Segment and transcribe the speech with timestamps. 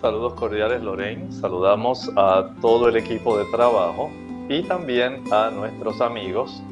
[0.00, 4.10] Saludos cordiales Lorraine, saludamos a todo el equipo de trabajo
[4.48, 6.62] y también a nuestros amigos,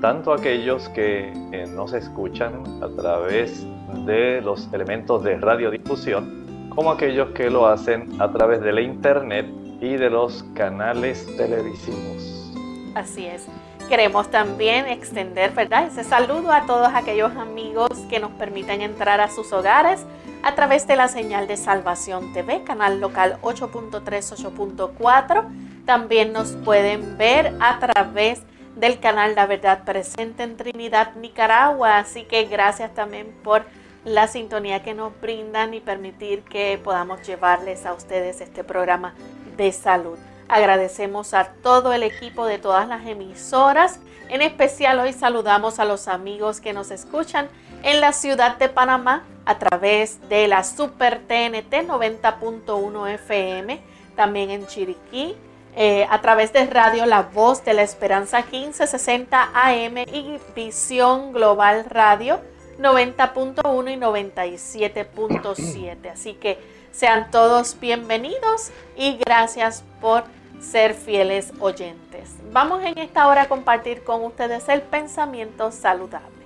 [0.00, 1.32] tanto aquellos que
[1.74, 8.20] nos escuchan a través de de los elementos de radiodifusión, como aquellos que lo hacen
[8.20, 9.46] a través de la internet
[9.80, 12.52] y de los canales televisivos.
[12.94, 13.46] Así es.
[13.88, 15.86] Queremos también extender, ¿verdad?
[15.86, 20.06] Ese saludo a todos aquellos amigos que nos permiten entrar a sus hogares
[20.42, 25.44] a través de la señal de Salvación TV, canal local 8.3, 8.4.
[25.84, 28.42] También nos pueden ver a través
[28.76, 31.98] del canal La Verdad Presente en Trinidad, Nicaragua.
[31.98, 33.64] Así que gracias también por
[34.04, 39.14] la sintonía que nos brindan y permitir que podamos llevarles a ustedes este programa
[39.56, 40.18] de salud.
[40.48, 44.00] Agradecemos a todo el equipo de todas las emisoras.
[44.28, 47.48] En especial hoy saludamos a los amigos que nos escuchan
[47.82, 53.80] en la ciudad de Panamá a través de la Super TNT 90.1 FM,
[54.16, 55.36] también en Chiriquí,
[55.76, 61.84] eh, a través de Radio La Voz de la Esperanza 1560 AM y Visión Global
[61.88, 62.40] Radio
[62.80, 66.12] 90.1 y 97.7.
[66.12, 66.58] Así que
[66.90, 70.24] sean todos bienvenidos y gracias por
[70.60, 72.34] ser fieles oyentes.
[72.52, 76.40] Vamos en esta hora a compartir con ustedes el pensamiento saludable.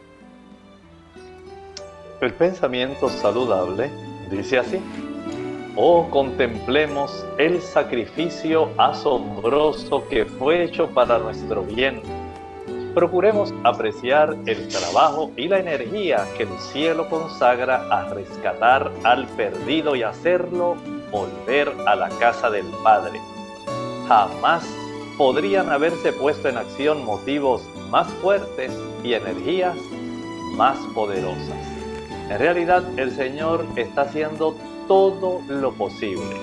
[2.21, 3.91] El pensamiento saludable
[4.31, 4.79] dice así.
[5.77, 12.01] Oh, contemplemos el sacrificio asombroso que fue hecho para nuestro bien
[12.95, 19.97] procuremos apreciar el trabajo y la energía que el cielo consagra a rescatar al perdido
[19.97, 20.77] y hacerlo
[21.11, 23.21] volver a la casa del Padre.
[24.09, 24.65] Jamás
[25.19, 29.77] podrían haberse puesto en acción motivos más fuertes y energías
[30.57, 31.75] más poderosas.
[32.31, 34.55] En realidad el Señor está haciendo
[34.89, 36.37] todo lo posible.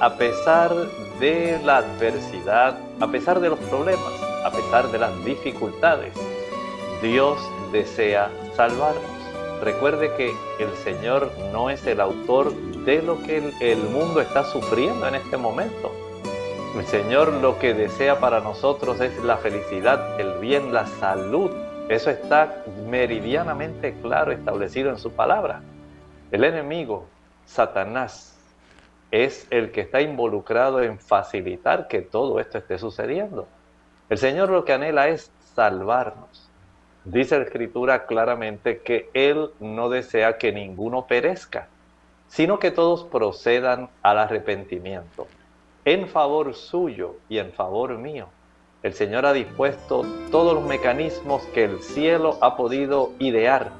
[0.00, 0.72] A pesar
[1.18, 6.14] de la adversidad, a pesar de los problemas, a pesar de las dificultades,
[7.02, 7.38] Dios
[7.72, 9.18] desea salvarnos.
[9.62, 12.54] Recuerde que el Señor no es el autor
[12.84, 15.92] de lo que el, mundo está sufriendo en este momento.
[16.76, 21.50] El Señor lo que desea para nosotros es la felicidad, el bien, la salud.
[21.88, 25.60] Eso está meridianamente claro establecido en su palabra.
[26.30, 27.06] El enemigo,
[27.44, 28.38] Satanás,
[29.10, 33.48] es el que está involucrado en facilitar que todo esto esté sucediendo.
[34.10, 36.48] El Señor lo que anhela es salvarnos.
[37.04, 41.68] Dice la Escritura claramente que Él no desea que ninguno perezca,
[42.28, 45.26] sino que todos procedan al arrepentimiento,
[45.84, 48.28] en favor suyo y en favor mío.
[48.82, 53.72] El Señor ha dispuesto todos los mecanismos que el cielo ha podido idear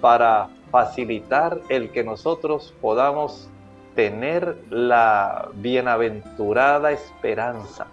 [0.00, 3.50] para facilitar el que nosotros podamos
[3.94, 7.86] tener la bienaventurada esperanza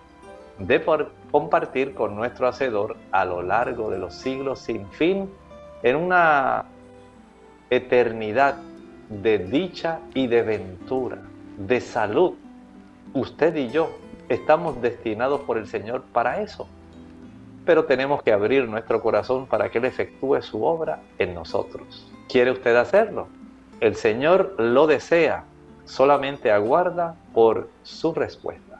[0.60, 0.80] de
[1.35, 5.29] compartir con nuestro Hacedor a lo largo de los siglos sin fin
[5.83, 6.63] en una
[7.69, 8.55] eternidad
[9.09, 11.17] de dicha y de ventura,
[11.57, 12.35] de salud.
[13.13, 13.89] Usted y yo
[14.29, 16.69] estamos destinados por el Señor para eso.
[17.65, 22.09] Pero tenemos que abrir nuestro corazón para que Él efectúe su obra en nosotros.
[22.29, 23.27] ¿Quiere usted hacerlo?
[23.81, 25.43] El Señor lo desea,
[25.83, 28.75] solamente aguarda por su respuesta.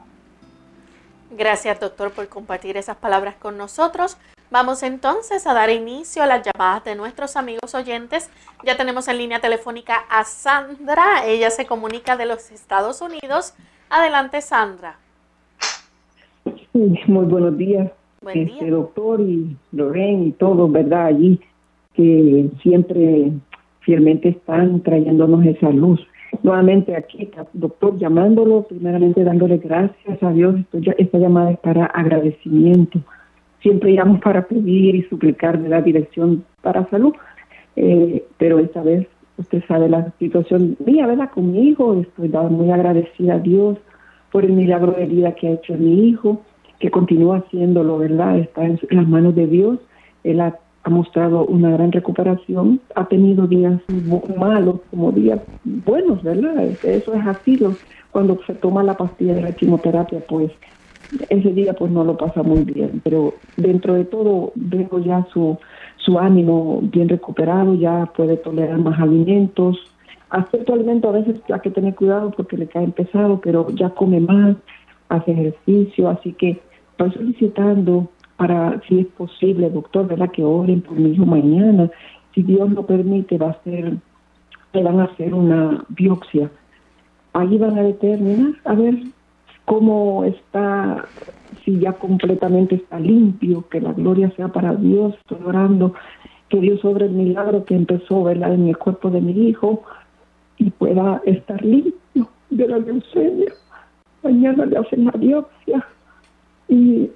[1.36, 4.16] Gracias doctor por compartir esas palabras con nosotros.
[4.50, 8.30] Vamos entonces a dar inicio a las llamadas de nuestros amigos oyentes.
[8.64, 11.26] Ya tenemos en línea telefónica a Sandra.
[11.26, 13.52] Ella se comunica de los Estados Unidos.
[13.90, 14.96] Adelante, Sandra.
[16.72, 17.90] Muy buenos días,
[18.22, 21.06] Buen este, doctor y Lorraine y todos, ¿verdad?
[21.06, 21.38] Allí
[21.94, 23.32] que siempre
[23.80, 26.00] fielmente están trayéndonos esa luz
[26.42, 30.56] nuevamente aquí, doctor, llamándolo, primeramente dándole gracias a Dios.
[30.98, 33.00] Esta llamada es para agradecimiento.
[33.60, 37.14] Siempre llamo para pedir y suplicar de la dirección para salud,
[37.76, 39.06] eh, pero esta vez
[39.38, 41.30] usted sabe la situación mía, ¿verdad?
[41.32, 43.78] Con mi hijo, estoy muy agradecida a Dios
[44.32, 46.42] por el milagro de vida que ha hecho mi hijo,
[46.78, 48.38] que continúa haciéndolo, ¿verdad?
[48.38, 49.78] Está en las manos de Dios.
[50.24, 53.80] Él ha ha mostrado una gran recuperación, ha tenido días
[54.38, 56.62] malos como días buenos, ¿verdad?
[56.84, 57.58] Eso es así,
[58.12, 60.52] cuando se toma la pastilla de la quimioterapia, pues
[61.28, 65.58] ese día pues no lo pasa muy bien, pero dentro de todo veo ya su,
[65.96, 69.76] su ánimo bien recuperado, ya puede tolerar más alimentos,
[70.30, 74.20] acepto alimento a veces hay que tener cuidado porque le cae pesado, pero ya come
[74.20, 74.54] más,
[75.08, 76.60] hace ejercicio, así que
[76.92, 80.30] estoy solicitando para, si es posible, doctor, ¿verdad?
[80.30, 81.90] Que oren por mi hijo mañana.
[82.34, 83.96] Si Dios lo permite, va a ser,
[84.72, 86.50] le van a hacer una biopsia.
[87.32, 88.94] Ahí van a determinar, a ver
[89.64, 91.04] cómo está,
[91.64, 95.14] si ya completamente está limpio, que la gloria sea para Dios.
[95.14, 95.94] Estoy orando
[96.48, 98.30] que Dios sobre el milagro que empezó.
[98.30, 99.82] En el cuerpo de mi hijo
[100.58, 103.52] y pueda estar limpio de la leucemia.
[104.22, 105.86] Mañana le hacen la biopsia
[106.68, 107.10] y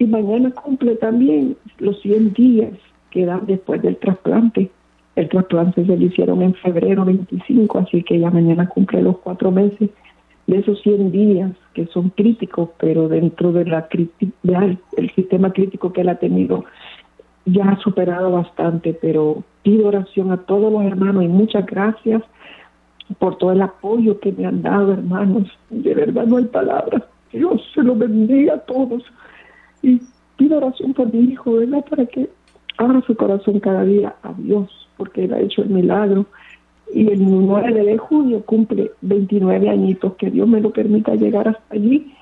[0.00, 2.72] y mañana cumple también los 100 días
[3.10, 4.70] que dan después del trasplante.
[5.14, 9.50] El trasplante se lo hicieron en febrero 25, así que ya mañana cumple los cuatro
[9.50, 9.90] meses
[10.46, 13.86] de esos 100 días que son críticos, pero dentro de la
[14.96, 16.64] el sistema crítico que él ha tenido
[17.44, 22.22] ya ha superado bastante, pero pido oración a todos los hermanos y muchas gracias
[23.18, 25.46] por todo el apoyo que me han dado, hermanos.
[25.68, 27.02] De verdad no hay palabras.
[27.32, 29.02] Dios se lo bendiga a todos.
[29.82, 30.00] Y
[30.36, 31.84] pido oración por mi hijo, ¿verdad?
[31.88, 32.28] Para que
[32.78, 36.26] abra su corazón cada día a Dios, porque Él ha hecho el milagro.
[36.92, 41.74] Y el 9 de junio cumple 29 añitos, que Dios me lo permita llegar hasta
[41.74, 42.14] allí.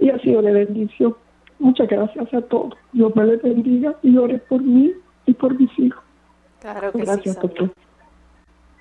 [0.00, 1.14] Y ha sido de bendición.
[1.58, 2.74] Muchas gracias a todos.
[2.92, 4.92] Dios me le bendiga y ore por mí
[5.26, 6.02] y por mis hijos.
[6.60, 7.72] Claro que gracias, sí, doctor.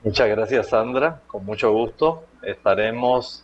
[0.03, 1.21] Muchas gracias, Sandra.
[1.27, 3.43] Con mucho gusto estaremos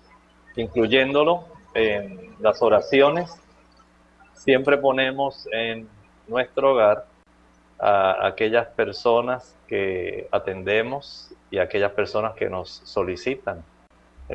[0.56, 3.43] incluyéndolo en las oraciones
[4.34, 5.88] siempre ponemos en
[6.28, 7.06] nuestro hogar
[7.80, 13.64] a aquellas personas que atendemos y a aquellas personas que nos solicitan,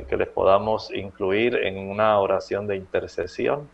[0.09, 3.69] que les podamos incluir en una oración de intercesión.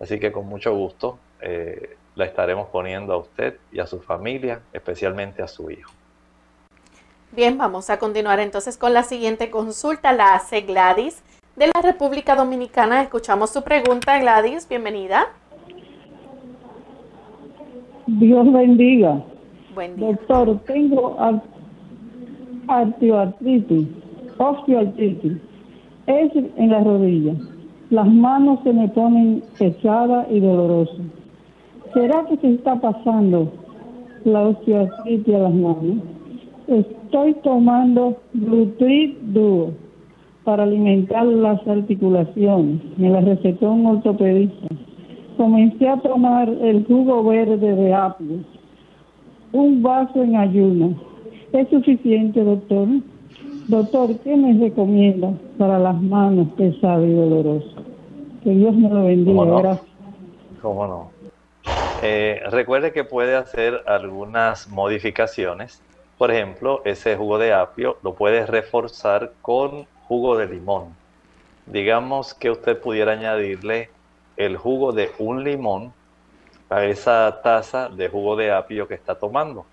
[0.00, 4.60] Así que con mucho gusto eh, la estaremos poniendo a usted y a su familia,
[4.72, 5.92] especialmente a su hijo.
[7.32, 10.12] Bien, vamos a continuar entonces con la siguiente consulta.
[10.12, 11.22] La hace Gladys
[11.56, 13.02] de la República Dominicana.
[13.02, 14.68] Escuchamos su pregunta, Gladys.
[14.68, 15.32] Bienvenida.
[18.18, 19.22] Dios bendiga.
[19.74, 20.06] Buen día.
[20.08, 21.16] Doctor, tengo
[22.68, 23.88] artritis,
[24.36, 25.32] osteoartritis,
[26.06, 27.34] es en la rodilla.
[27.88, 31.06] Las manos se me ponen pesadas y dolorosas.
[31.94, 33.50] ¿Será que se está pasando
[34.24, 35.96] la osteoartritis a las manos?
[36.66, 39.72] Estoy tomando Blutrit Duo
[40.44, 42.80] para alimentar las articulaciones.
[42.98, 44.68] Me la recetó un ortopedista.
[45.42, 48.44] Comencé a tomar el jugo verde de apio,
[49.50, 50.94] un vaso en ayuno.
[51.52, 52.86] ¿Es suficiente, doctor?
[53.66, 57.74] Doctor, ¿qué me recomienda para las manos pesadas y dolorosas?
[58.44, 59.36] Que Dios me lo bendiga.
[59.36, 59.80] ¿Cómo no?
[60.62, 61.10] ¿Cómo no?
[62.04, 65.82] Eh, recuerde que puede hacer algunas modificaciones.
[66.18, 70.94] Por ejemplo, ese jugo de apio lo puede reforzar con jugo de limón.
[71.66, 73.90] Digamos que usted pudiera añadirle
[74.36, 75.92] el jugo de un limón
[76.70, 79.66] a esa taza de jugo de apio que está tomando.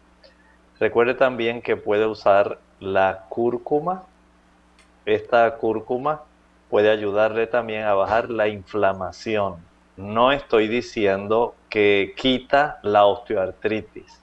[0.79, 4.03] Recuerde también que puede usar la cúrcuma.
[5.05, 6.23] Esta cúrcuma
[6.69, 9.57] puede ayudarle también a bajar la inflamación.
[9.97, 14.21] No estoy diciendo que quita la osteoartritis,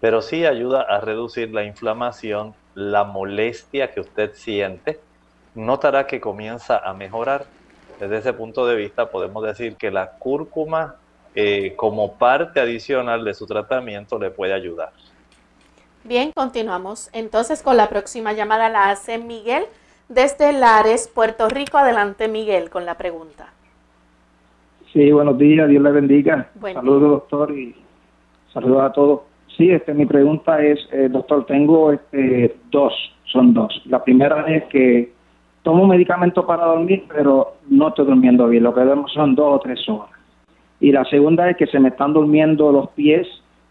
[0.00, 5.00] pero sí ayuda a reducir la inflamación, la molestia que usted siente
[5.54, 7.46] notará que comienza a mejorar.
[8.00, 10.96] Desde ese punto de vista podemos decir que la cúrcuma
[11.34, 14.90] eh, como parte adicional de su tratamiento le puede ayudar.
[16.04, 18.68] Bien, continuamos entonces con la próxima llamada.
[18.68, 19.64] La hace Miguel
[20.08, 21.78] desde Lares, Puerto Rico.
[21.78, 23.52] Adelante Miguel con la pregunta.
[24.92, 26.50] Sí, buenos días, Dios le bendiga.
[26.60, 27.74] saludos doctor y
[28.52, 29.20] saludos a todos.
[29.56, 32.92] Sí, este, mi pregunta es, eh, doctor, tengo este, dos,
[33.24, 33.82] son dos.
[33.86, 35.12] La primera es que
[35.62, 38.64] tomo medicamento para dormir, pero no estoy durmiendo bien.
[38.64, 40.10] Lo que duermo son dos o tres horas.
[40.80, 43.26] Y la segunda es que se me están durmiendo los pies,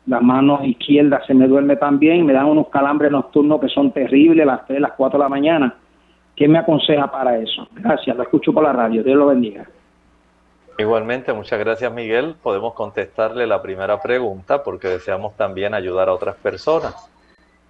[0.06, 4.46] las manos izquierdas se me duerme también, me dan unos calambres nocturnos que son terribles,
[4.46, 5.76] las 3, las 4 de la mañana.
[6.36, 7.68] ¿Qué me aconseja para eso?
[7.74, 9.04] Gracias, lo escucho por la radio.
[9.04, 9.68] Dios lo bendiga.
[10.78, 12.36] Igualmente, muchas gracias Miguel.
[12.42, 16.96] Podemos contestarle la primera pregunta porque deseamos también ayudar a otras personas.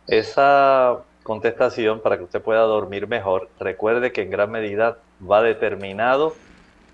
[0.07, 4.97] Esa contestación para que usted pueda dormir mejor, recuerde que en gran medida
[5.29, 6.35] va determinado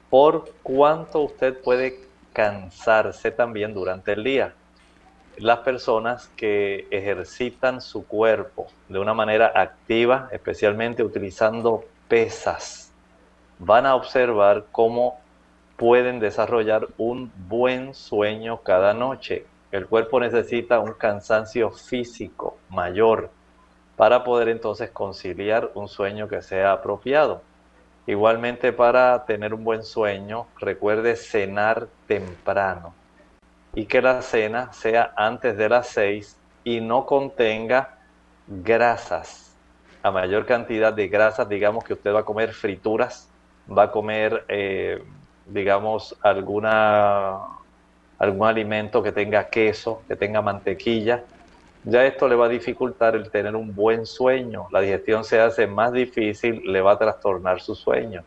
[0.10, 2.00] por cuánto usted puede
[2.34, 4.54] cansarse también durante el día.
[5.38, 12.92] Las personas que ejercitan su cuerpo de una manera activa, especialmente utilizando pesas,
[13.60, 15.20] van a observar cómo
[15.78, 19.46] pueden desarrollar un buen sueño cada noche.
[19.72, 23.30] El cuerpo necesita un cansancio físico mayor
[23.98, 27.42] para poder entonces conciliar un sueño que sea apropiado.
[28.06, 32.94] Igualmente para tener un buen sueño, recuerde cenar temprano
[33.74, 37.98] y que la cena sea antes de las 6 y no contenga
[38.48, 39.56] grasas.
[40.04, 43.30] A mayor cantidad de grasas, digamos que usted va a comer frituras,
[43.70, 45.04] va a comer, eh,
[45.48, 47.40] digamos, alguna,
[48.20, 51.24] algún alimento que tenga queso, que tenga mantequilla,
[51.90, 54.68] ya esto le va a dificultar el tener un buen sueño.
[54.72, 58.26] La digestión se hace más difícil, le va a trastornar su sueño.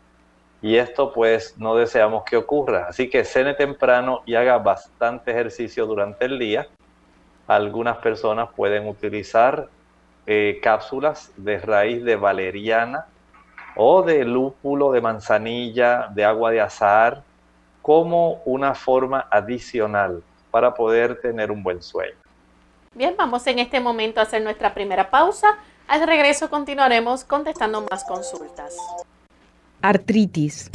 [0.63, 2.87] Y esto pues no deseamos que ocurra.
[2.89, 6.69] Así que cene temprano y haga bastante ejercicio durante el día.
[7.47, 9.69] Algunas personas pueden utilizar
[10.27, 13.09] eh, cápsulas de raíz de valeriana
[13.77, 17.23] o de lúpulo, de manzanilla, de agua de azahar,
[17.83, 22.17] como una forma adicional para poder tener un buen sueño.
[22.97, 25.47] Bien, vamos en este momento a hacer nuestra primera pausa.
[25.87, 28.77] Al regreso continuaremos contestando más consultas.
[29.81, 30.73] Artritis.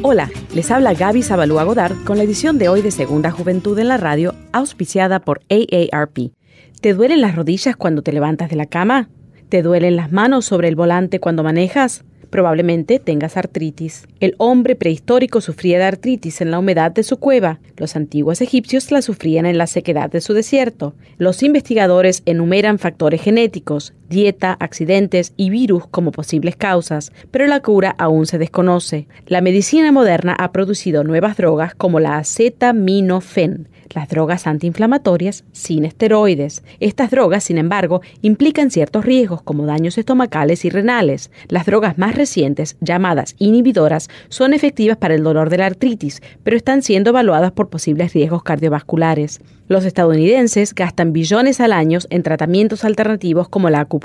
[0.00, 3.88] Hola, les habla Gaby Zabalúa Godard con la edición de hoy de Segunda Juventud en
[3.88, 6.32] la Radio, auspiciada por AARP.
[6.80, 9.10] ¿Te duelen las rodillas cuando te levantas de la cama?
[9.50, 12.06] ¿Te duelen las manos sobre el volante cuando manejas?
[12.30, 14.06] Probablemente tengas artritis.
[14.20, 17.58] El hombre prehistórico sufría de artritis en la humedad de su cueva.
[17.76, 20.94] Los antiguos egipcios la sufrían en la sequedad de su desierto.
[21.18, 27.94] Los investigadores enumeran factores genéticos, dieta, accidentes y virus como posibles causas, pero la cura
[27.96, 29.08] aún se desconoce.
[29.26, 36.62] La medicina moderna ha producido nuevas drogas como la acetaminofén, las drogas antiinflamatorias sin esteroides.
[36.80, 41.30] Estas drogas, sin embargo, implican ciertos riesgos como daños estomacales y renales.
[41.48, 46.56] Las drogas más recientes, llamadas inhibidoras, son efectivas para el dolor de la artritis, pero
[46.56, 49.40] están siendo evaluadas por posibles riesgos cardiovasculares.
[49.68, 53.99] Los estadounidenses gastan billones al año en tratamientos alternativos como la acupuntura.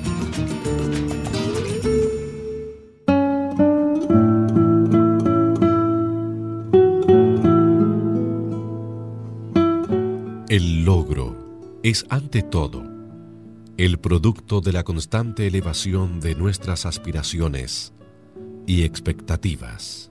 [10.51, 12.84] El logro es ante todo
[13.77, 17.93] el producto de la constante elevación de nuestras aspiraciones
[18.67, 20.11] y expectativas.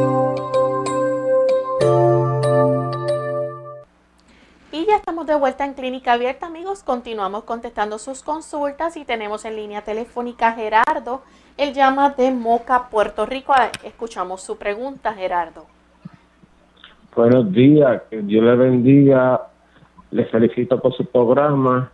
[5.01, 6.83] Estamos de vuelta en Clínica Abierta, amigos.
[6.83, 11.23] Continuamos contestando sus consultas y tenemos en línea telefónica Gerardo.
[11.57, 13.51] Él llama de Moca, Puerto Rico.
[13.83, 15.65] Escuchamos su pregunta, Gerardo.
[17.15, 19.41] Buenos días, que Dios le bendiga.
[20.11, 21.91] Le felicito por su programa.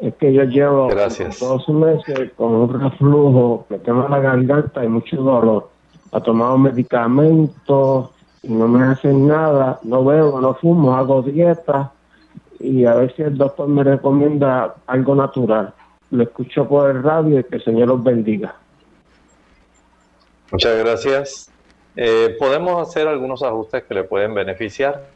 [0.00, 5.16] Es que yo llevo dos meses con un reflujo, me quema la garganta y mucho
[5.16, 5.68] dolor.
[6.12, 8.08] Ha tomado medicamentos
[8.42, 11.92] no me hacen nada, no bebo, no fumo, hago dieta
[12.58, 15.72] y a ver si el doctor me recomienda algo natural.
[16.10, 18.54] Lo escucho por el radio y que el Señor los bendiga.
[20.50, 21.50] Muchas gracias.
[21.96, 25.06] Eh, podemos hacer algunos ajustes que le pueden beneficiar.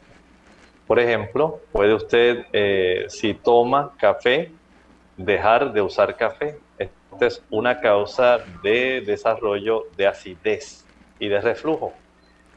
[0.87, 4.51] Por ejemplo, puede usted, eh, si toma café,
[5.17, 6.57] dejar de usar café.
[6.77, 10.85] Esta es una causa de desarrollo de acidez
[11.19, 11.93] y de reflujo.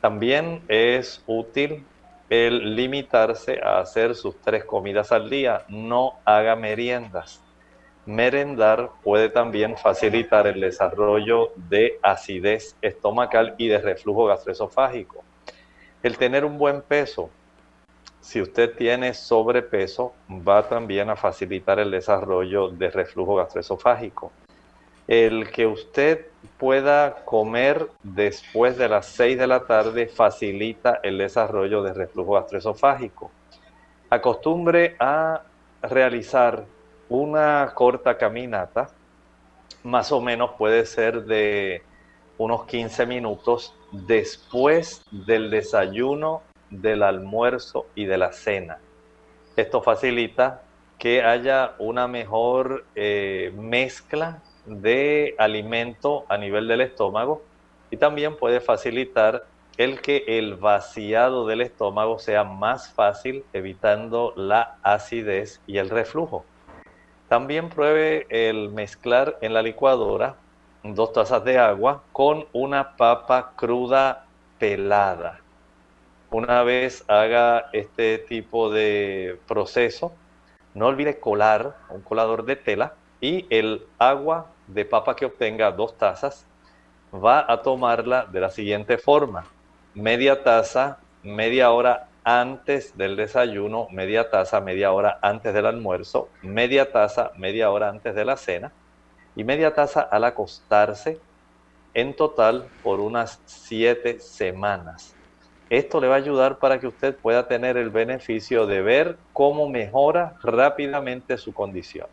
[0.00, 1.84] También es útil
[2.30, 5.64] el limitarse a hacer sus tres comidas al día.
[5.68, 7.42] No haga meriendas.
[8.06, 15.24] Merendar puede también facilitar el desarrollo de acidez estomacal y de reflujo gastroesofágico.
[16.02, 17.28] El tener un buen peso,
[18.20, 24.30] si usted tiene sobrepeso, va también a facilitar el desarrollo de reflujo gastroesofágico
[25.08, 26.26] el que usted
[26.58, 33.30] pueda comer después de las 6 de la tarde facilita el desarrollo de reflujo gastroesofágico.
[34.10, 35.42] Acostumbre a
[35.82, 36.64] realizar
[37.08, 38.90] una corta caminata,
[39.82, 41.82] más o menos puede ser de
[42.36, 48.78] unos 15 minutos después del desayuno, del almuerzo y de la cena.
[49.56, 50.62] Esto facilita
[50.98, 57.42] que haya una mejor eh, mezcla de alimento a nivel del estómago
[57.90, 59.44] y también puede facilitar
[59.78, 66.44] el que el vaciado del estómago sea más fácil, evitando la acidez y el reflujo.
[67.28, 70.36] También pruebe el mezclar en la licuadora
[70.82, 74.26] dos tazas de agua con una papa cruda
[74.58, 75.40] pelada.
[76.30, 80.12] Una vez haga este tipo de proceso,
[80.74, 85.96] no olvide colar un colador de tela y el agua de papa que obtenga, dos
[85.96, 86.46] tazas,
[87.12, 89.46] va a tomarla de la siguiente forma.
[89.94, 96.92] Media taza, media hora antes del desayuno, media taza, media hora antes del almuerzo, media
[96.92, 98.72] taza, media hora antes de la cena
[99.34, 101.20] y media taza al acostarse,
[101.94, 105.16] en total por unas siete semanas.
[105.70, 109.68] Esto le va a ayudar para que usted pueda tener el beneficio de ver cómo
[109.68, 112.08] mejora rápidamente su condición.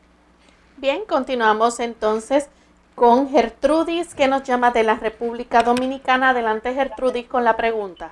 [0.77, 2.49] Bien, continuamos entonces
[2.95, 6.29] con Gertrudis, que nos llama de la República Dominicana.
[6.29, 8.11] Adelante, Gertrudis, con la pregunta.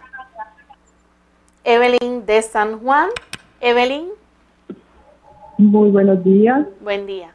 [1.65, 3.09] Evelyn de San Juan.
[3.59, 4.07] Evelyn.
[5.57, 6.65] Muy buenos días.
[6.81, 7.31] Buen día.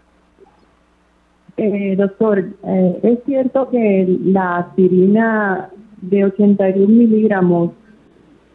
[1.58, 7.72] Eh, doctor, eh, es cierto que la aspirina de 81 miligramos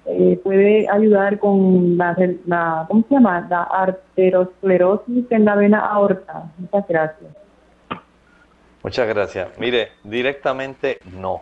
[0.06, 3.48] eh, puede ayudar con la, la, ¿cómo se llama?
[3.50, 6.52] La arteriosclerosis en la vena aorta.
[6.58, 7.32] Muchas gracias.
[8.84, 9.58] Muchas gracias.
[9.58, 11.42] Mire, directamente no.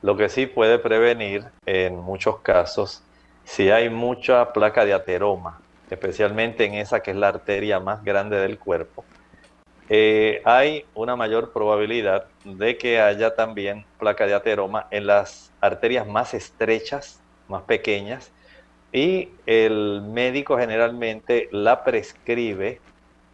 [0.00, 3.02] Lo que sí puede prevenir en muchos casos,
[3.44, 8.36] si hay mucha placa de ateroma, especialmente en esa que es la arteria más grande
[8.38, 9.04] del cuerpo,
[9.90, 16.06] eh, hay una mayor probabilidad de que haya también placa de ateroma en las arterias
[16.06, 17.20] más estrechas,
[17.54, 18.30] más pequeñas,
[18.92, 22.80] y el médico generalmente la prescribe,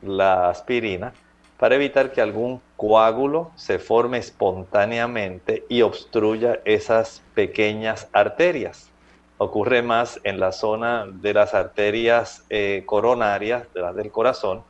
[0.02, 1.12] la aspirina,
[1.58, 8.88] para evitar que algún coágulo se forme espontáneamente y obstruya esas pequeñas arterias.
[9.36, 14.62] Ocurre más en la zona de las arterias eh, coronarias, de las del corazón,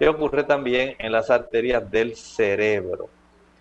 [0.00, 3.08] y ocurre también en las arterias del cerebro.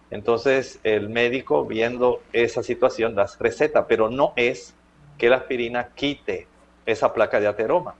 [0.10, 4.74] Entonces el médico viendo esa situación las receta, pero no es
[5.18, 6.48] que la aspirina quite
[6.86, 7.96] esa placa de ateroma.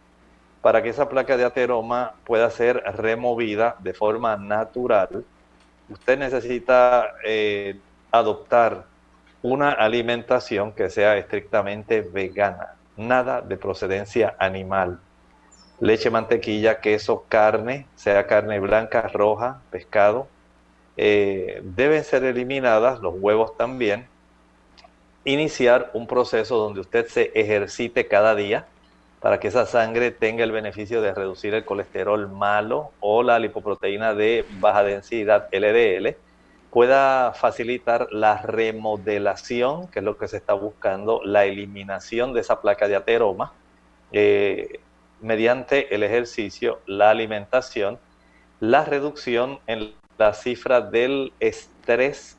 [0.62, 5.24] Para que esa placa de ateroma pueda ser removida de forma natural,
[5.90, 7.78] usted necesita eh,
[8.12, 8.86] adoptar
[9.42, 15.00] una alimentación que sea estrictamente vegana, nada de procedencia animal
[15.84, 20.28] leche, mantequilla, queso, carne, sea carne blanca, roja, pescado,
[20.96, 24.08] eh, deben ser eliminadas, los huevos también.
[25.26, 28.68] Iniciar un proceso donde usted se ejercite cada día
[29.22, 34.14] para que esa sangre tenga el beneficio de reducir el colesterol malo o la lipoproteína
[34.14, 36.18] de baja densidad LDL,
[36.70, 42.60] pueda facilitar la remodelación, que es lo que se está buscando, la eliminación de esa
[42.60, 43.54] placa de ateroma,
[44.12, 44.82] eh,
[45.22, 48.00] mediante el ejercicio, la alimentación,
[48.60, 51.32] la reducción en la cifra del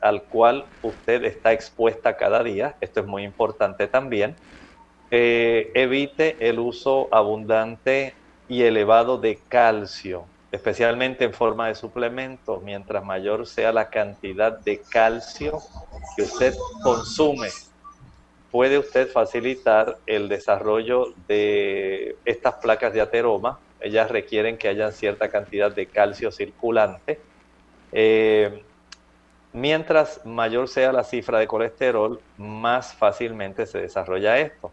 [0.01, 4.35] al cual usted está expuesta cada día, esto es muy importante también,
[5.11, 8.15] eh, evite el uso abundante
[8.47, 14.81] y elevado de calcio, especialmente en forma de suplemento, mientras mayor sea la cantidad de
[14.91, 15.59] calcio
[16.15, 16.53] que usted
[16.83, 17.49] consume
[18.55, 23.59] puede usted facilitar el desarrollo de estas placas de ateroma.
[23.81, 27.19] Ellas requieren que haya cierta cantidad de calcio circulante.
[27.91, 28.64] Eh,
[29.55, 34.69] mientras mayor sea la cifra de colesterol, más fácilmente se desarrolla esto.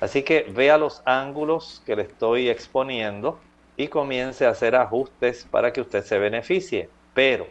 [0.00, 3.40] Así que vea los ángulos que le estoy exponiendo
[3.76, 6.88] y comience a hacer ajustes para que usted se beneficie.
[7.12, 7.48] Pero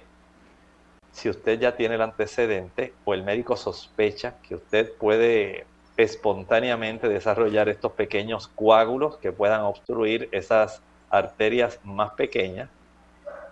[1.12, 5.66] si usted ya tiene el antecedente o el médico sospecha que usted puede
[5.98, 12.70] espontáneamente desarrollar estos pequeños coágulos que puedan obstruir esas arterias más pequeñas,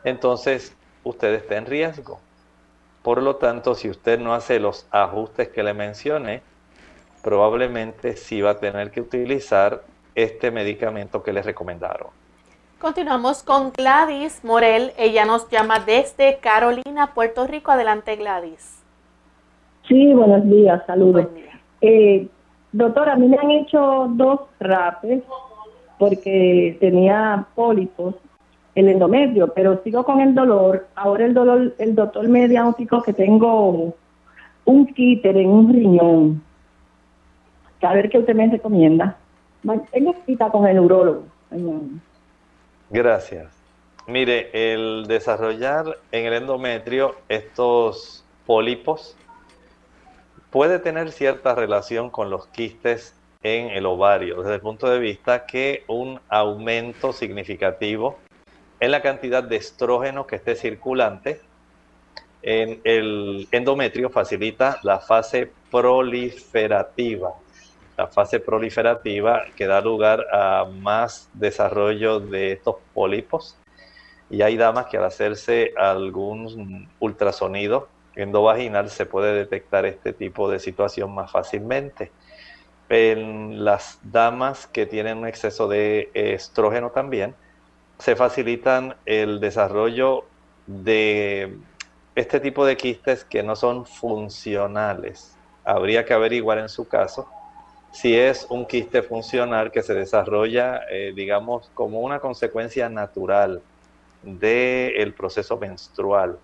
[0.06, 2.22] entonces usted está en riesgo.
[3.08, 6.42] Por lo tanto, si usted no hace los ajustes que le mencioné,
[7.24, 12.10] probablemente sí va a tener que utilizar este medicamento que le recomendaron.
[12.82, 14.92] Continuamos con Gladys Morel.
[14.98, 17.72] Ella nos llama desde Carolina, Puerto Rico.
[17.72, 18.84] Adelante, Gladys.
[19.88, 21.28] Sí, buenos días, saludos.
[21.80, 22.28] Eh,
[22.74, 25.24] doctora, a mí me han hecho dos rapes
[25.98, 28.16] porque tenía pólipos
[28.78, 30.86] el endometrio, pero sigo con el dolor.
[30.94, 33.96] Ahora el dolor, el doctor me diagnosticó que tengo
[34.66, 36.44] un quíter en un riñón.
[37.82, 39.18] A ver qué usted me recomienda.
[39.92, 41.24] Tengo cita con el urólogo.
[42.92, 43.52] Gracias.
[44.06, 49.18] Mire, el desarrollar en el endometrio estos pólipos
[50.52, 55.48] puede tener cierta relación con los quistes en el ovario, desde el punto de vista
[55.48, 58.18] que un aumento significativo
[58.80, 61.42] en la cantidad de estrógeno que esté circulante
[62.42, 67.34] en el endometrio facilita la fase proliferativa
[67.98, 73.58] la fase proliferativa que da lugar a más desarrollo de estos pólipos.
[74.30, 80.60] Y hay damas que al hacerse algún ultrasonido endovaginal se puede detectar este tipo de
[80.60, 82.12] situación más fácilmente.
[82.90, 87.36] En las damas que tienen un exceso de estrógeno también,
[88.00, 90.26] se facilitan el desarrollo
[90.66, 91.58] de
[92.16, 95.38] este tipo de quistes que no son funcionales.
[95.64, 97.28] Habría que averiguar en su caso
[97.92, 103.62] si es un quiste funcional que se desarrolla, eh, digamos, como una consecuencia natural
[104.22, 106.38] del proceso menstrual.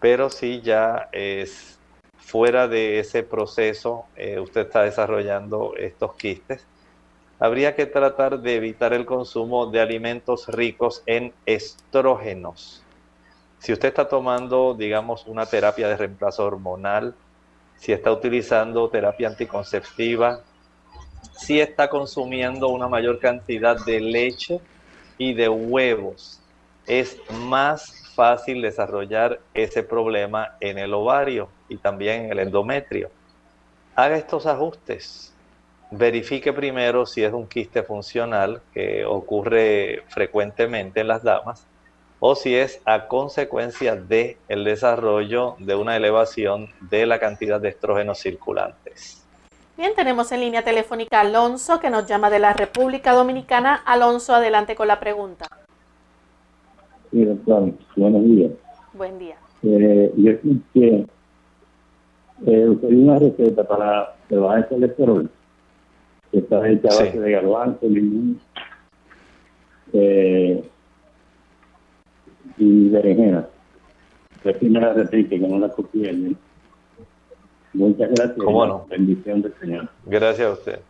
[0.00, 1.78] Pero si ya es
[2.16, 6.66] fuera de ese proceso, eh, usted está desarrollando estos quistes,
[7.42, 12.84] habría que tratar de evitar el consumo de alimentos ricos en estrógenos.
[13.58, 17.16] Si usted está tomando, digamos, una terapia de reemplazo hormonal,
[17.74, 20.38] si está utilizando terapia anticonceptiva,
[21.32, 24.60] si está consumiendo una mayor cantidad de leche
[25.18, 26.40] y de huevos,
[26.86, 33.10] es más fácil desarrollar ese problema en el ovario y también en el endometrio.
[33.96, 35.31] Haga estos ajustes.
[35.94, 41.66] Verifique primero si es un quiste funcional que ocurre frecuentemente en las damas
[42.18, 47.68] o si es a consecuencia de el desarrollo de una elevación de la cantidad de
[47.68, 49.22] estrógenos circulantes.
[49.76, 53.74] Bien, tenemos en línea telefónica a Alonso que nos llama de la República Dominicana.
[53.74, 55.46] Alonso, adelante con la pregunta.
[57.10, 58.52] Sí, doctor, buenos días.
[58.94, 59.36] Buen día.
[59.62, 60.32] Eh, yo
[60.72, 61.06] que
[62.46, 65.30] eh, usted dio una receta para bajar el colesterol,
[66.32, 68.40] que está hecha a base de garbanzo, limón
[69.92, 70.64] eh,
[72.56, 73.46] y berenjena.
[74.42, 76.34] Es primera receta que no la copié.
[77.74, 78.38] Muchas gracias.
[78.38, 78.86] ¿Cómo no?
[78.88, 79.88] Bendición del Señor.
[80.06, 80.80] Gracias a usted.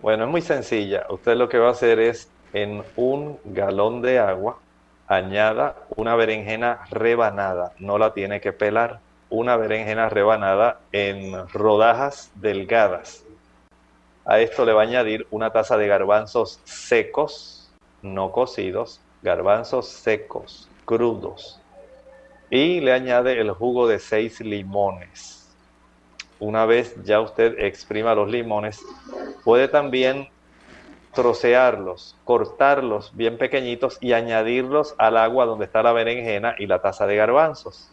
[0.00, 1.06] Bueno, es muy sencilla.
[1.10, 4.58] Usted lo que va a hacer es en un galón de agua
[5.08, 9.00] añada una berenjena rebanada, no la tiene que pelar,
[9.30, 13.24] una berenjena rebanada en rodajas delgadas.
[14.30, 20.68] A esto le va a añadir una taza de garbanzos secos, no cocidos, garbanzos secos,
[20.84, 21.58] crudos.
[22.50, 25.48] Y le añade el jugo de seis limones.
[26.40, 28.84] Una vez ya usted exprima los limones,
[29.44, 30.28] puede también
[31.14, 37.06] trocearlos, cortarlos bien pequeñitos y añadirlos al agua donde está la berenjena y la taza
[37.06, 37.88] de garbanzos.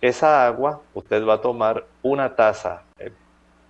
[0.00, 3.12] Esa agua usted va a tomar una taza, eh,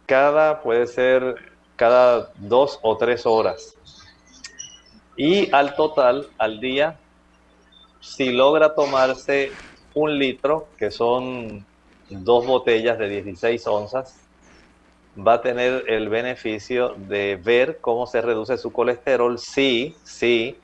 [0.07, 3.75] cada puede ser cada dos o tres horas.
[5.17, 6.99] Y al total, al día,
[8.01, 9.53] si logra tomarse
[9.95, 11.65] un litro, que son
[12.09, 14.21] dos botellas de 16 onzas,
[15.17, 20.57] va a tener el beneficio de ver cómo se reduce su colesterol si, si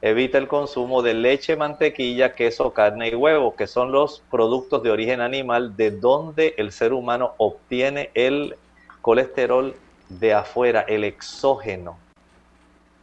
[0.00, 4.92] evita el consumo de leche, mantequilla, queso, carne y huevo, que son los productos de
[4.92, 8.56] origen animal de donde el ser humano obtiene el
[9.02, 9.74] colesterol
[10.08, 11.98] de afuera, el exógeno.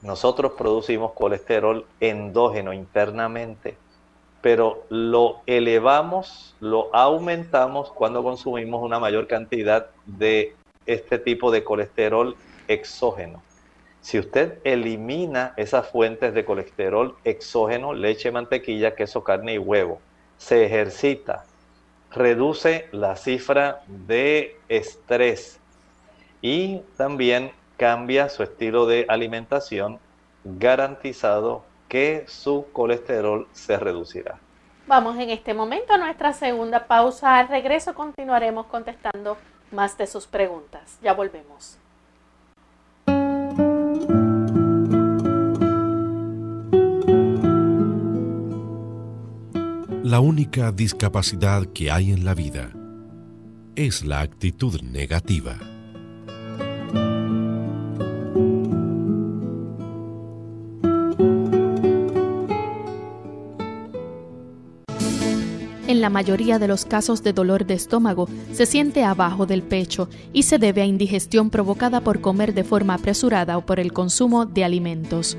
[0.02, 3.78] Nosotros producimos colesterol endógeno internamente,
[4.42, 12.36] pero lo elevamos, lo aumentamos cuando consumimos una mayor cantidad de este tipo de colesterol
[12.68, 13.42] exógeno.
[14.02, 20.00] Si usted elimina esas fuentes de colesterol exógeno, leche, mantequilla, queso, carne y huevo,
[20.38, 21.46] se ejercita,
[22.12, 25.60] reduce la cifra de estrés
[26.46, 29.98] y también cambia su estilo de alimentación,
[30.44, 34.38] garantizado que su colesterol se reducirá.
[34.86, 37.40] Vamos en este momento a nuestra segunda pausa.
[37.40, 39.40] Al regreso continuaremos contestando
[39.72, 41.00] más de sus preguntas.
[41.02, 41.80] Ya volvemos.
[50.04, 52.70] La única discapacidad que hay en la vida
[53.76, 55.58] es la actitud negativa.
[66.06, 70.44] La mayoría de los casos de dolor de estómago se siente abajo del pecho y
[70.44, 74.64] se debe a indigestión provocada por comer de forma apresurada o por el consumo de
[74.64, 75.36] alimentos.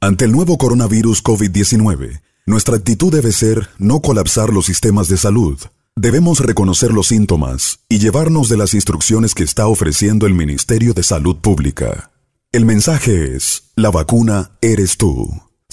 [0.00, 5.58] Ante el nuevo coronavirus COVID-19, nuestra actitud debe ser no colapsar los sistemas de salud.
[5.96, 11.02] Debemos reconocer los síntomas y llevarnos de las instrucciones que está ofreciendo el Ministerio de
[11.02, 12.12] Salud Pública.
[12.52, 15.28] El mensaje es, la vacuna eres tú.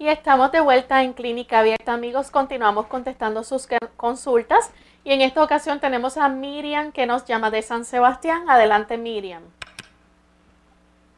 [0.00, 2.30] Y estamos de vuelta en Clínica Abierta, amigos.
[2.30, 4.72] Continuamos contestando sus consultas
[5.04, 8.48] Y en esta ocasión tenemos a Miriam que nos llama de San Sebastián.
[8.48, 9.42] Adelante, Miriam.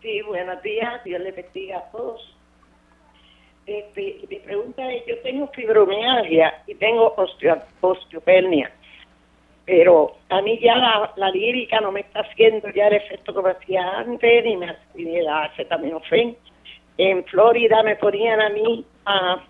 [0.00, 1.04] Sí, buenos días.
[1.04, 2.36] Dios le bendiga a todos.
[3.66, 7.14] Este, mi pregunta es, yo tengo fibromialgia y tengo
[7.80, 8.72] osteopenia,
[9.64, 10.74] pero a mí ya
[11.14, 14.76] la, lírica no me está haciendo ya el efecto que me hacía antes, ni, me,
[14.96, 16.36] ni la acetaminofén.
[16.98, 19.42] En Florida me ponían a mí a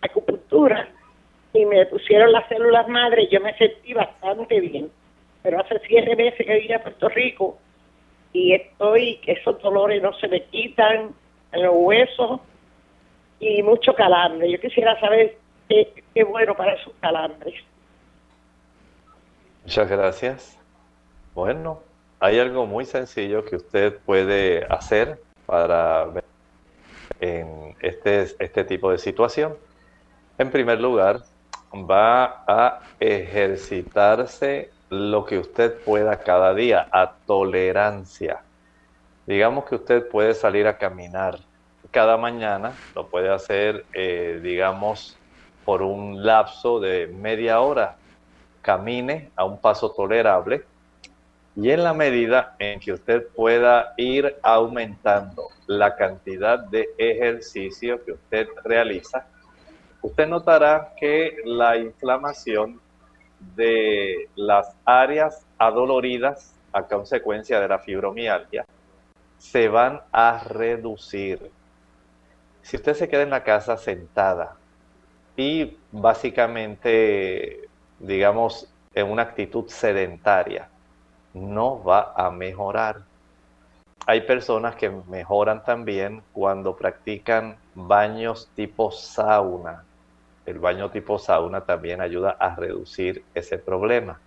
[0.00, 0.88] acupuntura
[1.52, 4.90] y me pusieron las células madre yo me sentí bastante bien.
[5.42, 7.58] Pero hace siete meses que vine a Puerto Rico
[8.32, 11.14] y estoy, que esos dolores no se me quitan
[11.52, 12.40] en los huesos
[13.38, 14.50] y mucho calambre.
[14.50, 15.36] Yo quisiera saber
[15.68, 17.54] qué, es bueno para esos calambres.
[19.62, 20.58] Muchas gracias.
[21.34, 21.80] Bueno,
[22.20, 26.06] hay algo muy sencillo que usted puede hacer para
[27.20, 29.56] en este, este tipo de situación.
[30.38, 31.22] En primer lugar,
[31.72, 38.42] va a ejercitarse lo que usted pueda cada día, a tolerancia.
[39.26, 41.38] Digamos que usted puede salir a caminar
[41.90, 45.16] cada mañana, lo puede hacer, eh, digamos,
[45.64, 47.96] por un lapso de media hora.
[48.62, 50.64] Camine a un paso tolerable
[51.56, 58.12] y en la medida en que usted pueda ir aumentando la cantidad de ejercicio que
[58.12, 59.26] usted realiza,
[60.02, 62.80] usted notará que la inflamación
[63.54, 68.64] de las áreas adoloridas a consecuencia de la fibromialgia
[69.38, 71.50] se van a reducir.
[72.62, 74.56] Si usted se queda en la casa sentada
[75.36, 77.68] y básicamente,
[78.00, 80.68] digamos, en una actitud sedentaria,
[81.34, 83.02] no va a mejorar.
[84.06, 89.84] Hay personas que mejoran también cuando practican baños tipo sauna.
[90.46, 94.20] El baño tipo sauna también ayuda a reducir ese problema.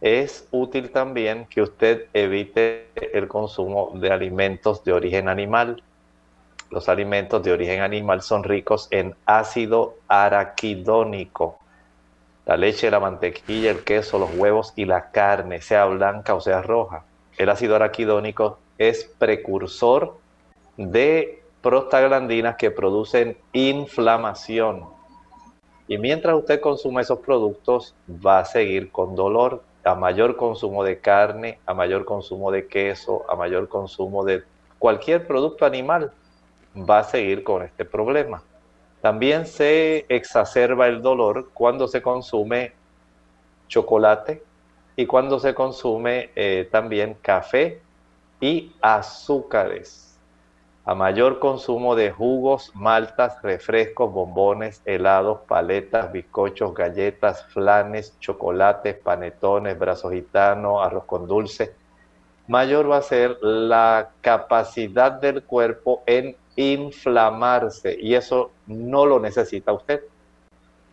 [0.00, 5.82] Es útil también que usted evite el consumo de alimentos de origen animal
[6.70, 11.58] los alimentos de origen animal son ricos en ácido araquidónico.
[12.50, 16.62] La leche, la mantequilla, el queso, los huevos y la carne, sea blanca o sea
[16.62, 17.04] roja.
[17.38, 20.16] El ácido araquidónico es precursor
[20.76, 24.82] de prostaglandinas que producen inflamación.
[25.86, 29.62] Y mientras usted consume esos productos, va a seguir con dolor.
[29.84, 34.42] A mayor consumo de carne, a mayor consumo de queso, a mayor consumo de
[34.80, 36.10] cualquier producto animal,
[36.76, 38.42] va a seguir con este problema.
[39.00, 42.72] También se exacerba el dolor cuando se consume
[43.68, 44.42] chocolate
[44.96, 47.80] y cuando se consume eh, también café
[48.40, 50.18] y azúcares.
[50.84, 59.78] A mayor consumo de jugos, maltas, refrescos, bombones, helados, paletas, bizcochos, galletas, flanes, chocolates, panetones,
[59.78, 61.74] brazos gitanos, arroz con dulce,
[62.48, 69.72] mayor va a ser la capacidad del cuerpo en inflamarse y eso no lo necesita
[69.72, 70.02] usted.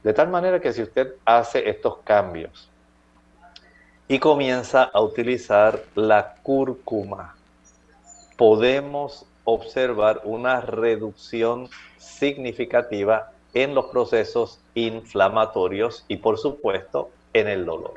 [0.03, 2.69] De tal manera que si usted hace estos cambios
[4.07, 7.35] y comienza a utilizar la cúrcuma,
[8.37, 17.93] podemos observar una reducción significativa en los procesos inflamatorios y por supuesto en el dolor.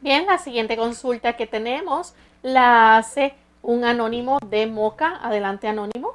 [0.00, 5.18] Bien, la siguiente consulta que tenemos la hace un anónimo de Moca.
[5.22, 6.14] Adelante, anónimo.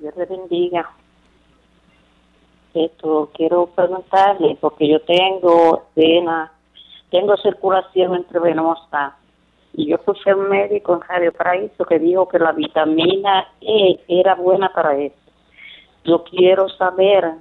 [0.00, 0.90] Dios le bendiga.
[2.74, 6.52] Esto quiero preguntarle porque yo tengo vena,
[7.10, 9.16] tengo circulación entrevenosa
[9.72, 14.34] y yo puse un médico en Radio Paraíso que dijo que la vitamina E era
[14.34, 15.16] buena para eso.
[16.04, 17.34] Yo quiero saber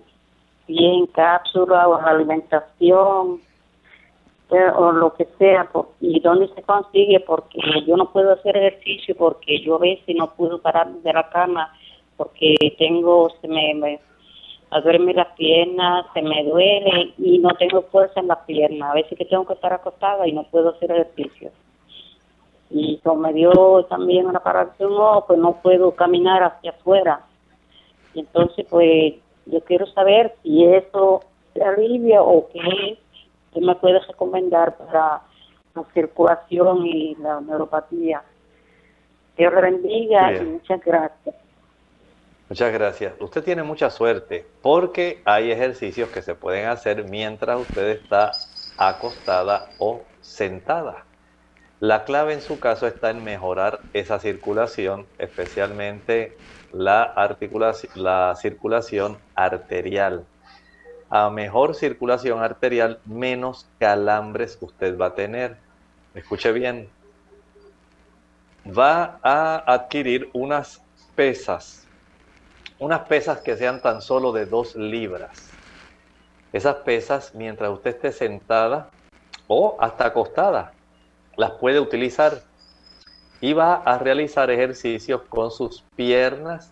[0.65, 3.41] si en cápsula o en alimentación
[4.50, 5.67] o lo que sea,
[6.00, 10.33] y dónde se consigue, porque yo no puedo hacer ejercicio, porque yo a veces no
[10.35, 11.73] puedo parar de la cama,
[12.17, 13.99] porque tengo, se me, me
[14.83, 19.17] duerme las piernas, se me duele y no tengo fuerza en las piernas, a veces
[19.17, 21.51] que tengo que estar acostada y no puedo hacer ejercicio.
[22.69, 24.91] Y como me dio también una paración,
[25.27, 27.21] pues no puedo caminar hacia afuera.
[28.13, 29.13] Y entonces, pues
[29.45, 31.21] yo quiero saber si eso
[31.53, 32.97] se alivia o qué
[33.55, 35.21] ¿Qué me puedes recomendar para
[35.73, 38.21] la circulación y la neuropatía?
[39.37, 41.35] Dios le bendiga y muchas gracias.
[42.50, 43.13] Muchas gracias.
[43.19, 48.31] Usted tiene mucha suerte porque hay ejercicios que se pueden hacer mientras usted está
[48.77, 51.06] acostada o sentada.
[51.79, 56.37] La clave en su caso está en mejorar esa circulación, especialmente
[56.71, 57.13] la,
[58.39, 60.25] circulación arterial
[61.10, 65.58] a mejor circulación arterial, menos calambres usted va a tener.
[66.13, 66.89] Escuche bien.
[68.67, 70.81] Va a adquirir unas
[71.15, 71.85] pesas,
[72.80, 75.50] unas pesas que sean tan solo de dos libras.
[76.52, 78.90] Esas pesas, mientras usted esté sentada
[79.48, 80.73] o hasta acostada,
[81.38, 82.42] las puede utilizar
[83.42, 86.71] y va a realizar ejercicios con sus piernas,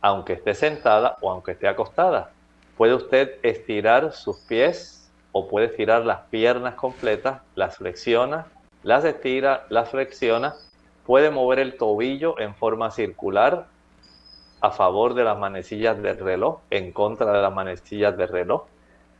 [0.00, 2.30] aunque esté sentada o aunque esté acostada.
[2.76, 8.46] Puede usted estirar sus pies o puede estirar las piernas completas, las flexiona,
[8.82, 10.54] las estira, las flexiona.
[11.04, 13.66] Puede mover el tobillo en forma circular
[14.60, 18.64] a favor de las manecillas del reloj, en contra de las manecillas del reloj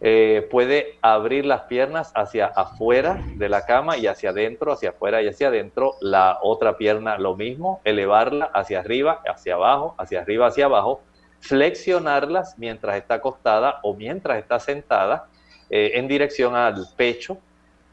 [0.02, 5.20] eh, puede abrir las piernas hacia afuera de la cama y hacia adentro, hacia afuera
[5.20, 5.94] y hacia adentro.
[6.00, 11.02] La otra pierna lo mismo, elevarla hacia arriba, hacia abajo, hacia arriba, hacia abajo.
[11.40, 15.26] Flexionarlas mientras está acostada o mientras está sentada
[15.68, 17.36] eh, en dirección al pecho.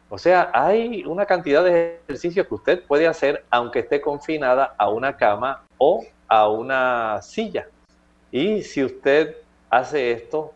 [0.10, 4.90] O sea, hay una cantidad de ejercicios que usted puede hacer aunque esté confinada a
[4.90, 7.68] una cama o a una silla.
[8.32, 9.36] Y si usted
[9.70, 10.54] hace esto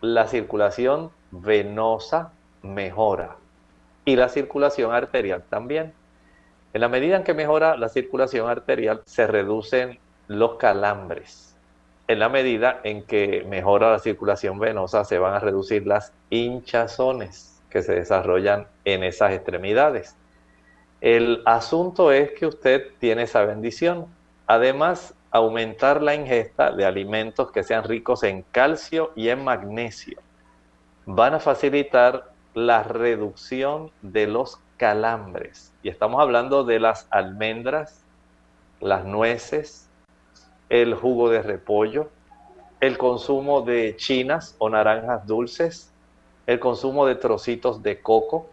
[0.00, 3.36] la circulación venosa mejora
[4.04, 5.92] y la circulación arterial también.
[6.72, 11.54] En la medida en que mejora la circulación arterial, se reducen los calambres.
[12.08, 17.60] En la medida en que mejora la circulación venosa, se van a reducir las hinchazones
[17.70, 20.16] que se desarrollan en esas extremidades.
[21.00, 24.06] El asunto es que usted tiene esa bendición.
[24.46, 30.18] Además, aumentar la ingesta de alimentos que sean ricos en calcio y en magnesio.
[31.06, 35.72] Van a facilitar la reducción de los calambres.
[35.82, 38.04] Y estamos hablando de las almendras,
[38.80, 39.88] las nueces,
[40.68, 42.10] el jugo de repollo,
[42.80, 45.92] el consumo de chinas o naranjas dulces,
[46.46, 48.48] el consumo de trocitos de coco,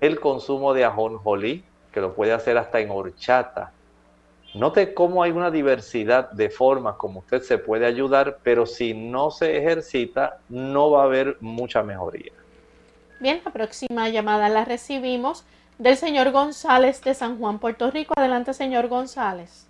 [0.00, 3.72] el consumo de ajonjolí, que lo puede hacer hasta en horchata,
[4.58, 9.30] Note cómo hay una diversidad de formas como usted se puede ayudar, pero si no
[9.30, 12.32] se ejercita, no va a haber mucha mejoría.
[13.20, 15.44] Bien, la próxima llamada la recibimos
[15.78, 18.14] del señor González de San Juan, Puerto Rico.
[18.16, 19.68] Adelante, señor González.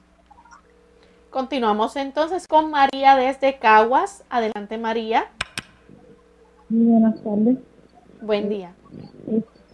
[1.28, 4.24] Continuamos entonces con María desde Caguas.
[4.30, 5.26] Adelante, María.
[6.70, 7.59] buenas tardes.
[8.22, 8.72] Buen día.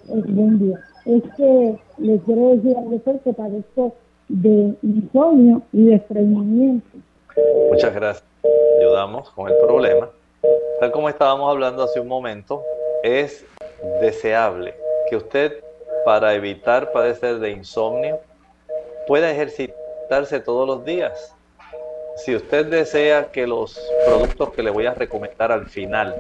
[0.09, 0.81] buen día.
[1.05, 3.95] Es que les quiero decir a que parezco
[4.29, 6.87] de insomnio y de estreñimiento.
[7.71, 8.25] Muchas gracias.
[8.79, 10.11] Ayudamos con el problema.
[10.81, 12.63] Tal como estábamos hablando hace un momento,
[13.03, 13.45] es
[14.01, 14.75] deseable
[15.09, 15.63] que usted,
[16.05, 18.21] para evitar padecer de insomnio,
[19.07, 21.35] pueda ejercitarse todos los días.
[22.17, 26.15] Si usted desea que los productos que le voy a recomendar al final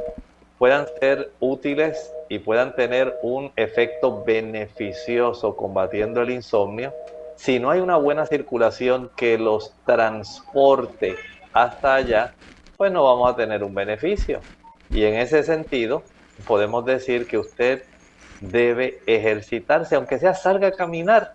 [0.59, 6.93] puedan ser útiles y puedan tener un efecto beneficioso combatiendo el insomnio,
[7.45, 11.17] si no hay una buena circulación que los transporte
[11.53, 12.33] hasta allá,
[12.79, 14.41] pues no vamos a tener un beneficio.
[14.89, 16.05] Y en ese sentido,
[16.47, 17.85] podemos decir que usted
[18.41, 21.35] debe ejercitarse, aunque sea salga a caminar.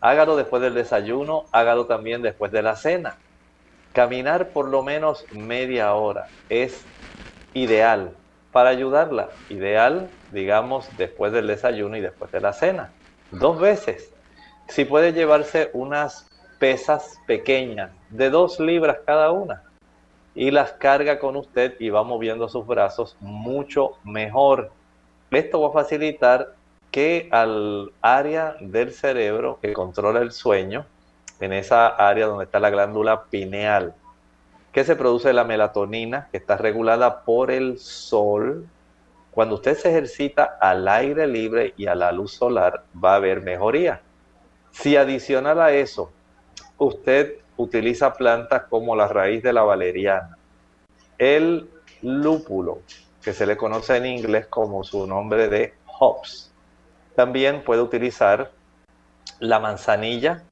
[0.00, 3.14] Hágalo después del desayuno, hágalo también después de la cena.
[3.92, 6.84] Caminar por lo menos media hora es
[7.54, 8.10] ideal
[8.50, 9.28] para ayudarla.
[9.48, 12.90] Ideal, digamos, después del desayuno y después de la cena.
[13.30, 14.10] Dos veces
[14.68, 16.26] si puede llevarse unas
[16.58, 19.62] pesas pequeñas de dos libras cada una
[20.34, 24.70] y las carga con usted y va moviendo sus brazos mucho mejor.
[25.30, 26.54] Esto va a facilitar
[26.90, 30.86] que al área del cerebro que controla el sueño,
[31.40, 33.94] en esa área donde está la glándula pineal,
[34.72, 38.66] que se produce la melatonina, que está regulada por el sol,
[39.30, 43.42] cuando usted se ejercita al aire libre y a la luz solar, va a haber
[43.42, 44.00] mejoría.
[44.78, 46.12] Si adicional a eso,
[46.76, 50.36] usted utiliza plantas como la raíz de la valeriana,
[51.16, 51.70] el
[52.02, 52.80] lúpulo,
[53.22, 56.52] que se le conoce en inglés como su nombre de hops,
[57.14, 58.50] también puede utilizar
[59.40, 60.42] la manzanilla.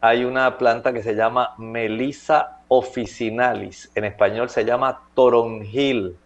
[0.00, 6.16] Hay una planta que se llama Melissa officinalis, en español se llama toronjil.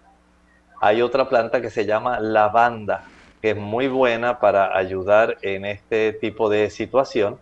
[0.81, 3.05] Hay otra planta que se llama lavanda,
[3.41, 7.39] que es muy buena para ayudar en este tipo de situación.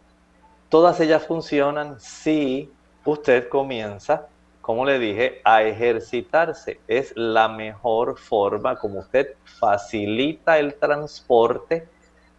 [0.68, 2.70] Todas ellas funcionan si
[3.04, 4.26] usted comienza,
[4.60, 6.80] como le dije, a ejercitarse.
[6.88, 11.88] Es la mejor forma como usted facilita el transporte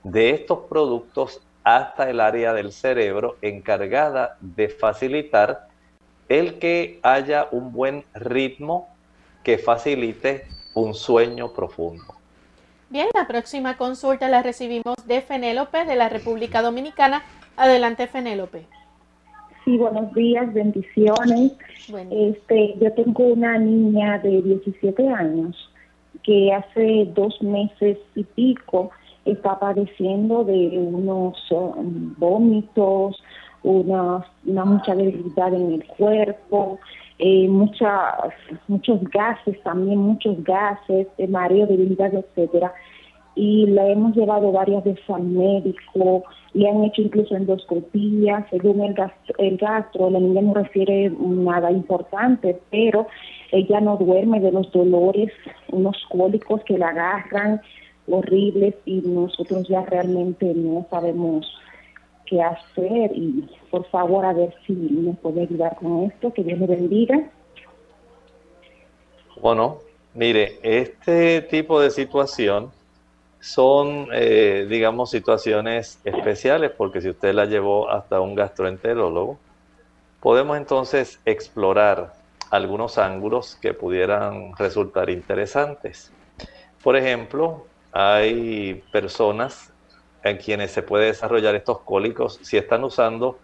[0.04, 5.68] de estos productos hasta el área del cerebro encargada de facilitar
[6.30, 8.90] el que haya un buen ritmo
[9.44, 12.17] que facilite un sueño profundo.
[12.90, 17.22] Bien, la próxima consulta la recibimos de Fenélope de la República Dominicana.
[17.58, 18.66] Adelante, Fenélope.
[19.66, 21.52] Sí, buenos días, bendiciones.
[22.10, 25.70] Este, yo tengo una niña de 17 años
[26.24, 28.92] que hace dos meses y pico
[29.26, 33.22] está padeciendo de unos um, vómitos,
[33.64, 36.80] una, una mucha debilidad en el cuerpo,
[37.20, 38.34] eh, muchas,
[38.68, 42.74] muchos gases también, muchos gases, de mareo, debilidad, etcétera.
[43.36, 48.94] Y la hemos llevado varias veces al médico, le han hecho incluso endoscopía, según el
[48.94, 53.08] gastro, el gastro, la niña no refiere nada importante, pero
[53.52, 55.32] ella no duerme de los dolores,
[55.72, 57.62] unos cólicos que la agarran
[58.10, 61.46] horribles y nosotros ya realmente no sabemos
[62.30, 66.60] qué hacer y por favor a ver si me puede ayudar con esto, que Dios
[66.60, 67.32] le bendiga.
[69.42, 69.80] Bueno,
[70.14, 72.72] mire, este tipo de situación
[73.40, 79.38] son, eh, digamos, situaciones especiales porque si usted la llevó hasta un gastroenterólogo,
[80.20, 82.14] podemos entonces explorar
[82.50, 86.12] algunos ángulos que pudieran resultar interesantes.
[86.84, 89.72] Por ejemplo, hay personas
[90.24, 93.40] en quienes se puede desarrollar estos cólicos si están usando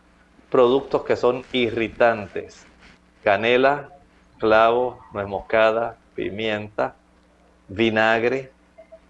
[0.50, 2.66] productos que son irritantes.
[3.24, 3.90] Canela,
[4.38, 6.96] clavo, nuez moscada, pimienta,
[7.68, 8.52] vinagre,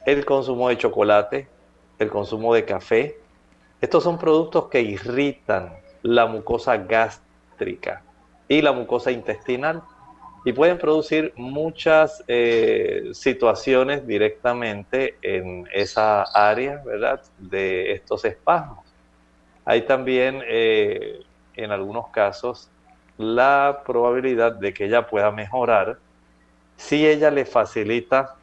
[0.05, 1.47] el consumo de chocolate,
[1.99, 3.17] el consumo de café.
[3.81, 8.03] Estos son productos que irritan la mucosa gástrica
[8.47, 9.83] y la mucosa intestinal
[10.45, 17.21] y pueden producir muchas eh, situaciones directamente en esa área, ¿verdad?
[17.37, 18.79] De estos espasmos.
[19.65, 21.21] Hay también, eh,
[21.55, 22.69] en algunos casos,
[23.17, 25.97] la probabilidad de que ella pueda mejorar
[26.75, 28.35] si ella le facilita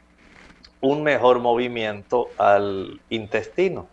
[0.79, 3.87] un mejor movimiento al intestino.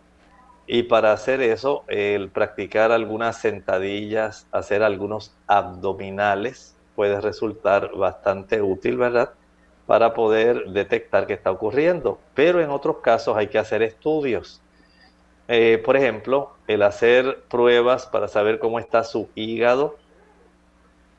[0.65, 8.97] Y para hacer eso, el practicar algunas sentadillas, hacer algunos abdominales, puede resultar bastante útil,
[8.97, 9.29] ¿verdad?
[9.87, 12.19] Para poder detectar qué está ocurriendo.
[12.33, 14.61] Pero en otros casos hay que hacer estudios.
[15.47, 19.95] Eh, por ejemplo, el hacer pruebas para saber cómo está su hígado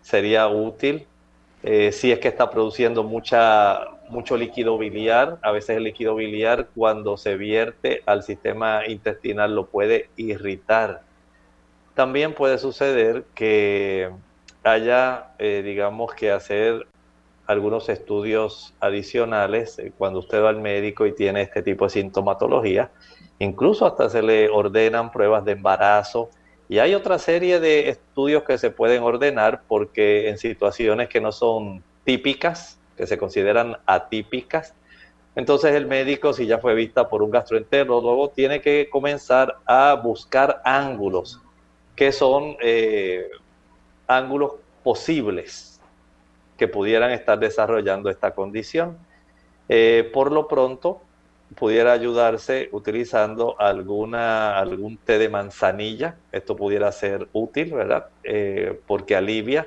[0.03, 1.07] sería útil.
[1.63, 6.69] Eh, si es que está produciendo mucha, mucho líquido biliar, a veces el líquido biliar
[6.75, 11.01] cuando se vierte al sistema intestinal lo puede irritar.
[11.95, 14.11] También puede suceder que
[14.65, 16.87] haya, eh, digamos, que hacer
[17.47, 22.91] algunos estudios adicionales eh, cuando usted va al médico y tiene este tipo de sintomatología.
[23.39, 26.31] Incluso hasta se le ordenan pruebas de embarazo.
[26.69, 31.33] Y hay otra serie de estudios que se pueden ordenar porque en situaciones que no
[31.33, 34.75] son típicas, que se consideran atípicas,
[35.37, 40.61] entonces el médico, si ya fue vista por un gastroenterólogo, tiene que comenzar a buscar
[40.65, 41.41] ángulos
[41.95, 43.29] que son eh,
[44.11, 44.53] ángulos
[44.83, 45.81] posibles
[46.59, 48.99] que pudieran estar desarrollando esta condición.
[49.69, 51.01] Eh, por lo pronto,
[51.55, 56.17] pudiera ayudarse utilizando alguna, algún té de manzanilla.
[56.33, 58.09] Esto pudiera ser útil, ¿verdad?
[58.25, 59.67] Eh, porque alivia,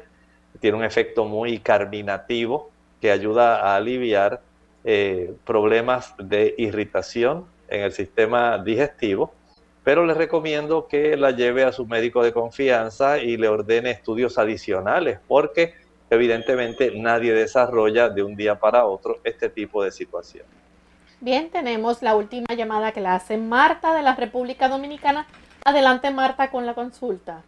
[0.59, 2.69] tiene un efecto muy carminativo
[3.01, 4.41] que ayuda a aliviar
[4.83, 9.33] eh, problemas de irritación en el sistema digestivo
[9.84, 14.38] pero le recomiendo que la lleve a su médico de confianza y le ordene estudios
[14.38, 15.73] adicionales, porque
[16.09, 20.45] evidentemente nadie desarrolla de un día para otro este tipo de situación.
[21.19, 25.25] Bien, tenemos la última llamada que la hace Marta de la República Dominicana.
[25.65, 27.43] Adelante Marta con la consulta.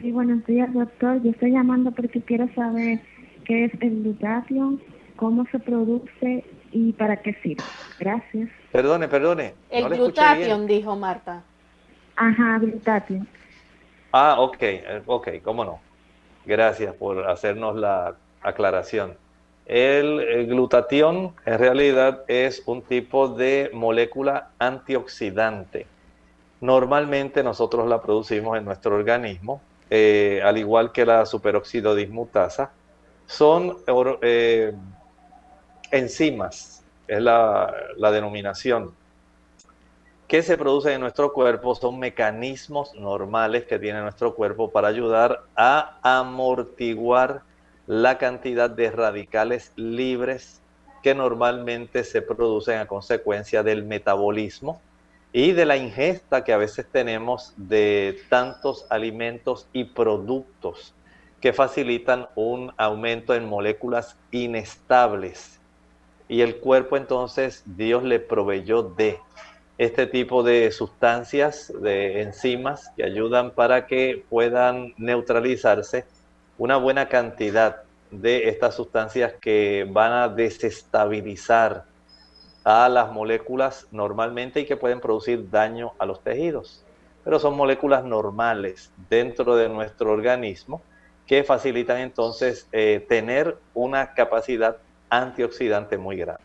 [0.00, 1.22] Sí, buenos días doctor.
[1.22, 3.00] Yo estoy llamando porque quiero saber
[3.44, 4.80] qué es el glutatión,
[5.16, 7.62] cómo se produce y para qué sirve.
[7.98, 8.48] Gracias.
[8.74, 9.54] Perdone, perdone.
[9.70, 11.44] El glutatión, dijo Marta.
[12.16, 13.28] Ajá, glutatión.
[14.10, 15.78] Ah, ok, eh, ok, cómo no.
[16.44, 19.16] Gracias por hacernos la aclaración.
[19.64, 25.86] El, el, glutatión en realidad es un tipo de molécula antioxidante.
[26.60, 32.72] Normalmente nosotros la producimos en nuestro organismo, eh, al igual que la superóxido dismutasa.
[33.26, 33.76] Son
[34.20, 34.74] eh,
[35.92, 36.73] enzimas,
[37.06, 38.94] es la, denominación,
[40.26, 41.74] que se producen en nuestro cuerpo.
[41.74, 47.42] Son mecanismos normales que tiene nuestro cuerpo para ayudar a amortiguar
[47.86, 50.60] la cantidad de radicales libres
[51.02, 54.80] que normalmente se producen a consecuencia del metabolismo
[55.34, 60.94] y de la ingesta que a veces tenemos de tantos alimentos y productos
[61.42, 65.60] que facilitan un aumento en moléculas inestables
[66.34, 69.20] y el cuerpo entonces Dios le proveyó de
[69.78, 76.06] este tipo de sustancias, de enzimas que ayudan para que puedan neutralizarse
[76.58, 81.84] una buena cantidad de estas sustancias que van a desestabilizar
[82.64, 86.84] a las moléculas normalmente y que pueden producir daño a los tejidos.
[87.22, 90.82] Pero son moléculas normales dentro de nuestro organismo
[91.28, 94.78] que facilitan entonces eh, tener una capacidad
[95.10, 96.42] antioxidante muy grande.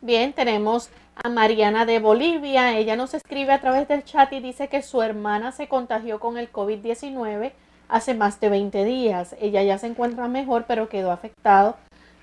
[0.00, 2.76] Bien, tenemos a Mariana de Bolivia.
[2.76, 6.36] Ella nos escribe a través del chat y dice que su hermana se contagió con
[6.36, 7.52] el COVID-19
[7.88, 9.34] hace más de 20 días.
[9.40, 11.76] Ella ya se encuentra mejor, pero quedó afectado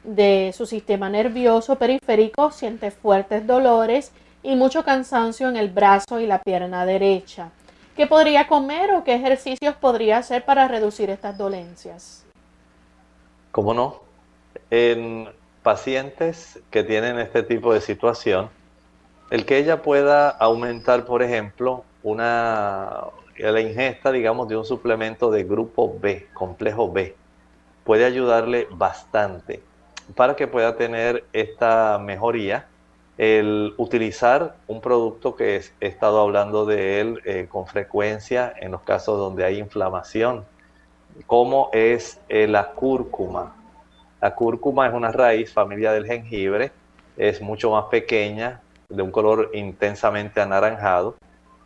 [0.03, 4.11] de su sistema nervioso periférico, siente fuertes dolores
[4.43, 7.51] y mucho cansancio en el brazo y la pierna derecha.
[7.95, 12.25] ¿Qué podría comer o qué ejercicios podría hacer para reducir estas dolencias?
[13.51, 14.01] ¿Cómo no?
[14.69, 15.29] En
[15.63, 18.49] pacientes que tienen este tipo de situación,
[19.29, 23.05] el que ella pueda aumentar, por ejemplo, una
[23.37, 27.15] la ingesta, digamos, de un suplemento de grupo B, complejo B,
[27.83, 29.63] puede ayudarle bastante
[30.15, 32.67] para que pueda tener esta mejoría.
[33.17, 38.81] El utilizar un producto que he estado hablando de él eh, con frecuencia en los
[38.81, 40.45] casos donde hay inflamación,
[41.27, 43.55] como es eh, la cúrcuma.
[44.21, 46.71] La cúrcuma es una raíz familia del jengibre,
[47.17, 51.15] es mucho más pequeña, de un color intensamente anaranjado.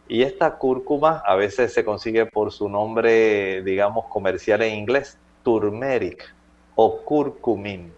[0.07, 6.33] Y esta cúrcuma a veces se consigue por su nombre, digamos, comercial en inglés, turmeric
[6.75, 7.91] o curcumin.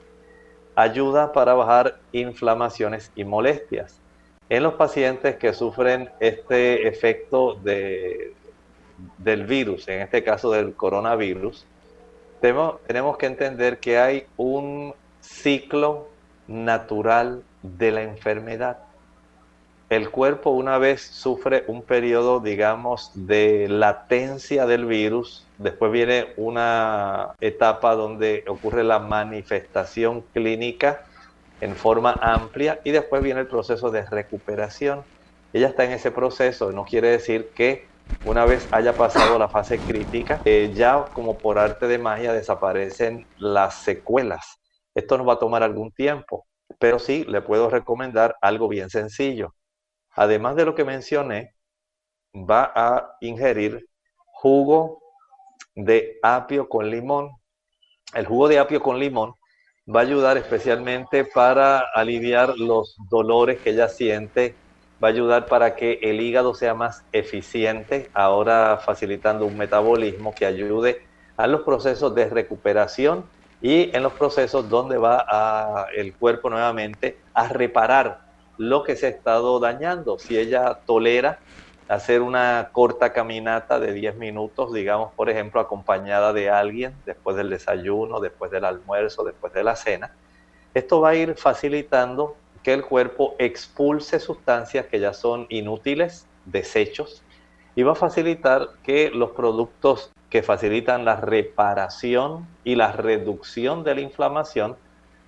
[0.75, 3.99] Ayuda para bajar inflamaciones y molestias.
[4.49, 8.33] En los pacientes que sufren este efecto de,
[9.17, 11.65] del virus, en este caso del coronavirus,
[12.41, 16.07] tenemos, que entender que hay un ciclo
[16.47, 18.77] natural de la enfermedad.
[19.89, 27.33] El cuerpo una vez sufre un periodo, digamos, de latencia del virus, después viene una
[27.39, 31.05] etapa donde ocurre la manifestación clínica
[31.61, 35.03] en forma amplia y después viene el proceso de recuperación.
[35.53, 37.85] Ella está en ese proceso, no quiere decir que
[38.21, 43.25] una vez haya pasado la fase crítica, eh, ya como por arte de magia desaparecen
[43.37, 44.59] las secuelas.
[44.93, 46.45] Esto nos va a tomar algún tiempo,
[46.79, 49.53] pero sí le puedo recomendar algo bien sencillo.
[50.11, 51.53] Además de lo que mencioné,
[52.33, 53.87] va a ingerir
[54.33, 55.01] jugo
[55.75, 57.31] de apio con limón.
[58.13, 59.35] El jugo de apio con limón
[59.87, 64.55] va a ayudar especialmente para aliviar los dolores que ella siente
[65.03, 70.45] va a ayudar para que el hígado sea más eficiente, ahora facilitando un metabolismo que
[70.45, 71.01] ayude
[71.35, 73.25] a los procesos de recuperación
[73.61, 78.21] y en los procesos donde va el cuerpo nuevamente a reparar
[78.57, 80.17] lo que se ha estado dañando.
[80.17, 81.39] Si ella tolera
[81.87, 87.49] hacer una corta caminata de 10 minutos, digamos, por ejemplo, acompañada de alguien después del
[87.49, 90.11] desayuno, después del almuerzo, después de la cena,
[90.73, 92.35] esto va a ir facilitando
[92.67, 97.23] que el cuerpo expulse sustancias que ya son inútiles, desechos,
[97.75, 103.95] y va a facilitar que los productos que facilitan la reparación y la reducción de
[103.95, 104.75] la inflamación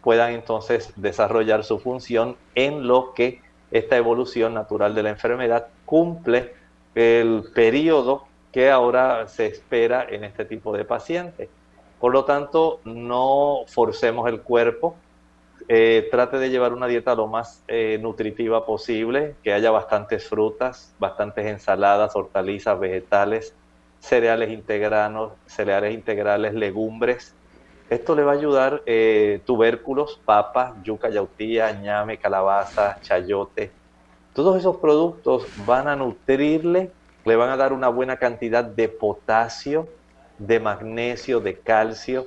[0.04, 6.54] puedan entonces desarrollar su función en lo que esta evolución natural de la enfermedad cumple
[6.94, 11.48] el periodo que ahora se espera en este tipo de pacientes.
[12.02, 14.98] Por lo tanto, no forcemos el cuerpo,
[15.72, 20.92] eh, trate de llevar una dieta lo más eh, nutritiva posible, que haya bastantes frutas,
[20.98, 23.54] bastantes ensaladas, hortalizas, vegetales,
[24.00, 27.36] cereales integranos, cereales integrales, legumbres.
[27.88, 33.70] Esto le va a ayudar eh, tubérculos, papas, yuca, yautía, ñame, calabaza, chayote.
[34.34, 36.90] Todos esos productos van a nutrirle,
[37.26, 39.88] le van a dar una buena cantidad de potasio,
[40.40, 42.26] de magnesio, de calcio,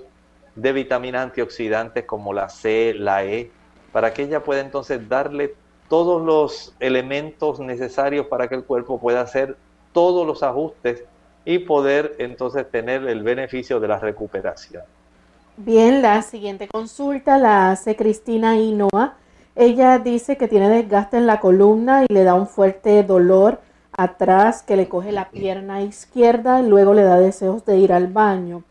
[0.55, 3.51] de vitaminas antioxidantes como la C, la E,
[3.93, 5.55] para que ella pueda entonces darle
[5.89, 9.57] todos los elementos necesarios para que el cuerpo pueda hacer
[9.93, 11.05] todos los ajustes
[11.45, 14.83] y poder entonces tener el beneficio de la recuperación.
[15.57, 19.17] Bien, la siguiente consulta la hace Cristina Inoa.
[19.55, 23.61] Ella dice que tiene desgaste en la columna y le da un fuerte dolor
[23.95, 28.07] atrás que le coge la pierna izquierda y luego le da deseos de ir al
[28.07, 28.63] baño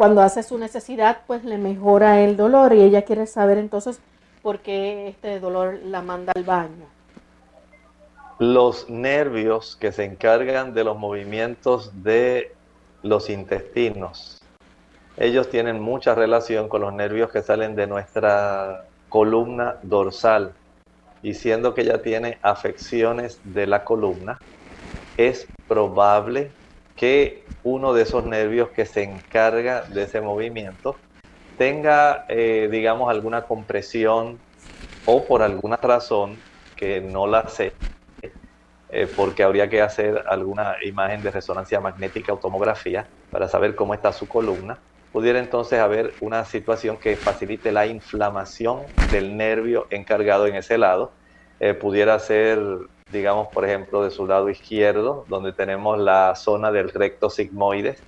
[0.00, 4.00] cuando hace su necesidad, pues le mejora el dolor y ella quiere saber entonces
[4.40, 6.86] por qué este dolor la manda al baño.
[8.38, 12.54] Los nervios que se encargan de los movimientos de
[13.02, 14.40] los intestinos,
[15.18, 20.54] ellos tienen mucha relación con los nervios que salen de nuestra columna dorsal
[21.22, 24.38] y siendo que ella tiene afecciones de la columna,
[25.18, 26.50] es probable
[26.96, 30.96] que uno de esos nervios que se encarga de ese movimiento
[31.58, 34.38] tenga, eh, digamos, alguna compresión
[35.04, 36.38] o por alguna razón
[36.76, 37.74] que no la sé,
[38.90, 43.92] eh, porque habría que hacer alguna imagen de resonancia magnética o tomografía para saber cómo
[43.92, 44.78] está su columna,
[45.12, 51.12] pudiera entonces haber una situación que facilite la inflamación del nervio encargado en ese lado.
[51.58, 52.58] Eh, pudiera ser,
[53.10, 58.02] digamos, por ejemplo, de su lado izquierdo, donde tenemos la zona del recto sigmoides,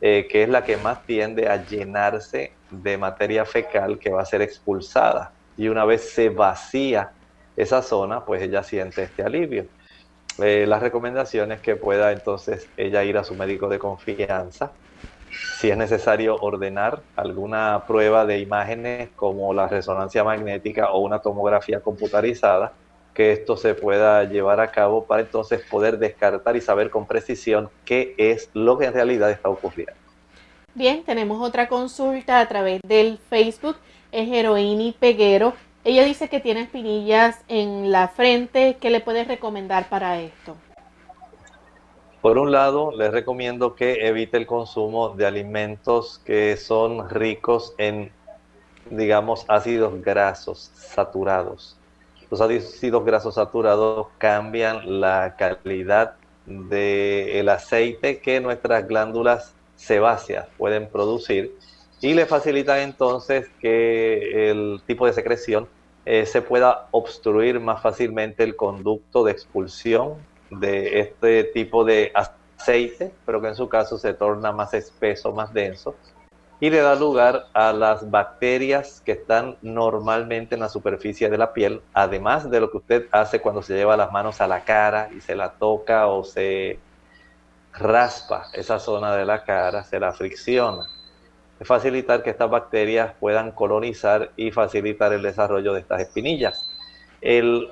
[0.00, 4.26] eh, que es la que más tiende a llenarse de materia fecal que va a
[4.26, 5.34] ser expulsada.
[5.56, 7.12] Y una vez se vacía
[7.56, 9.66] esa zona, pues ella siente este alivio.
[10.38, 14.72] Eh, las recomendaciones que pueda entonces ella ir a su médico de confianza,
[15.58, 21.80] si es necesario ordenar alguna prueba de imágenes como la resonancia magnética o una tomografía
[21.80, 22.72] computarizada,
[23.18, 27.68] que esto se pueda llevar a cabo para entonces poder descartar y saber con precisión
[27.84, 29.92] qué es lo que en realidad está ocurriendo.
[30.74, 33.74] Bien, tenemos otra consulta a través del Facebook,
[34.12, 35.54] es Heroini Peguero.
[35.82, 40.54] Ella dice que tiene espinillas en la frente, ¿qué le puedes recomendar para esto?
[42.20, 48.12] Por un lado, les recomiendo que evite el consumo de alimentos que son ricos en,
[48.88, 51.77] digamos, ácidos grasos saturados.
[52.30, 56.14] Los ácidos grasos saturados cambian la calidad
[56.44, 61.54] del aceite que nuestras glándulas sebáceas pueden producir
[62.00, 65.68] y le facilitan entonces que el tipo de secreción
[66.04, 70.14] eh, se pueda obstruir más fácilmente el conducto de expulsión
[70.50, 75.52] de este tipo de aceite, pero que en su caso se torna más espeso, más
[75.52, 75.94] denso,
[76.60, 81.52] y le da lugar a las bacterias que están normalmente en la superficie de la
[81.52, 85.08] piel, además de lo que usted hace cuando se lleva las manos a la cara
[85.16, 86.78] y se la toca o se
[87.72, 90.88] raspa esa zona de la cara, se la fricciona.
[91.60, 96.68] Facilitar que estas bacterias puedan colonizar y facilitar el desarrollo de estas espinillas.
[97.20, 97.68] El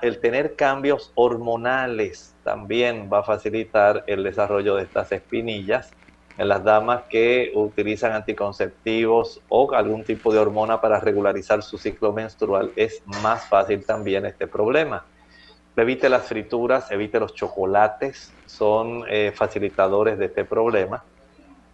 [0.00, 5.92] el tener cambios hormonales también va a facilitar el desarrollo de estas espinillas
[6.38, 12.12] en las damas que utilizan anticonceptivos o algún tipo de hormona para regularizar su ciclo
[12.12, 15.04] menstrual, es más fácil también este problema.
[15.76, 21.04] Evite las frituras, evite los chocolates, son eh, facilitadores de este problema.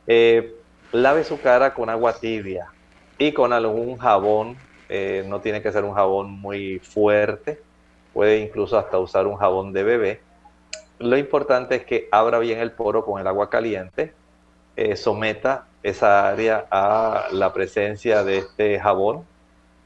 [0.07, 0.55] Eh,
[0.93, 2.67] lave su cara con agua tibia
[3.19, 4.57] y con algún jabón,
[4.89, 7.61] eh, no tiene que ser un jabón muy fuerte,
[8.13, 10.21] puede incluso hasta usar un jabón de bebé.
[10.99, 14.13] Lo importante es que abra bien el poro con el agua caliente,
[14.77, 19.25] eh, someta esa área a la presencia de este jabón.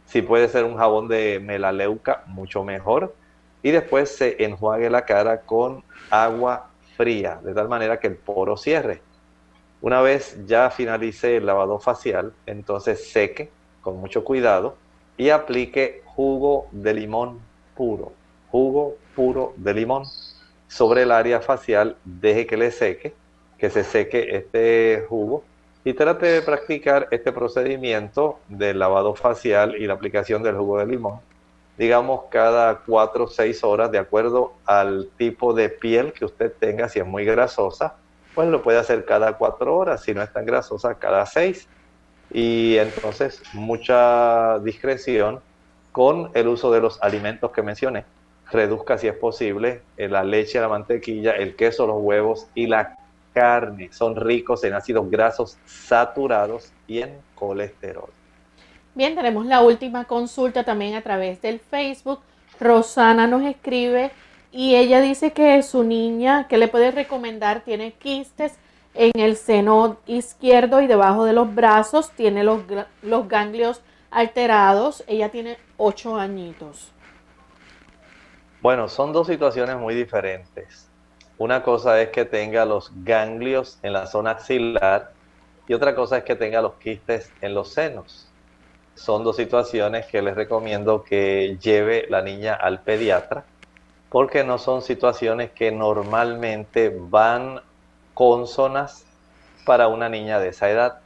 [0.06, 3.14] Si puede ser un jabón de melaleuca, mucho mejor.
[3.62, 8.56] Y después se enjuague la cara con agua fría, de tal manera que el poro
[8.56, 9.02] cierre.
[9.80, 14.76] Una vez ya finalice el lavado facial, entonces seque con mucho cuidado
[15.16, 17.40] y aplique jugo de limón
[17.74, 18.12] puro,
[18.50, 20.04] jugo puro de limón
[20.68, 23.14] sobre el área facial, deje que le seque,
[23.58, 25.44] que se seque este jugo
[25.84, 30.86] y trate de practicar este procedimiento del lavado facial y la aplicación del jugo de
[30.86, 31.20] limón,
[31.78, 36.88] digamos cada 4 o 6 horas de acuerdo al tipo de piel que usted tenga,
[36.88, 37.94] si es muy grasosa,
[38.34, 41.68] pues lo puede hacer cada 4 horas, si no es tan grasosa, cada 6.
[42.32, 45.40] Y entonces mucha discreción
[45.92, 48.04] con el uso de los alimentos que mencioné.
[48.50, 52.98] Reduzca si es posible la leche, la mantequilla, el queso, los huevos y la
[53.36, 53.90] carne.
[53.92, 58.08] Son ricos en ácidos grasos saturados y en colesterol.
[58.94, 62.20] Bien, tenemos la última consulta también a través del Facebook.
[62.58, 64.10] Rosana nos escribe
[64.50, 68.54] y ella dice que su niña, que le puede recomendar, tiene quistes
[68.94, 72.62] en el seno izquierdo y debajo de los brazos, tiene los,
[73.02, 75.04] los ganglios alterados.
[75.06, 76.90] Ella tiene ocho añitos.
[78.62, 80.85] Bueno, son dos situaciones muy diferentes.
[81.38, 85.12] Una cosa es que tenga los ganglios en la zona axilar
[85.68, 88.32] y otra cosa es que tenga los quistes en los senos.
[88.94, 93.44] Son dos situaciones que les recomiendo que lleve la niña al pediatra
[94.08, 97.60] porque no son situaciones que normalmente van
[98.14, 99.04] consonas
[99.66, 101.00] para una niña de esa edad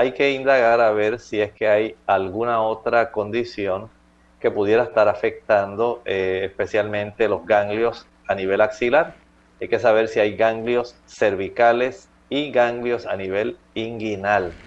[0.00, 3.90] hay que indagar a ver si es que hay alguna otra condición
[4.38, 9.19] que pudiera estar afectando eh, especialmente los ganglios a nivel axilar.
[9.60, 14.58] Hay que saber si hay ganglios cervicales y ganglios a nivel inguinal.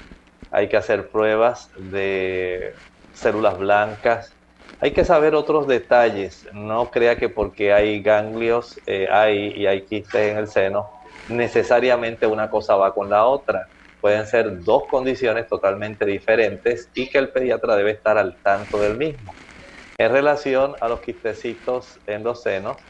[0.52, 2.76] Hay que hacer pruebas de
[3.12, 4.38] células blancas.
[4.80, 6.48] Hay que saber otros detalles.
[6.54, 10.92] No crea que porque hay ganglios eh, hay, y hay quistes en el seno,
[11.28, 13.70] necesariamente una cosa va con la otra.
[14.00, 18.96] Pueden ser dos condiciones totalmente diferentes y que el pediatra debe estar al tanto del
[18.98, 19.38] mismo.
[19.98, 22.88] En relación a los quistecitos en los senos,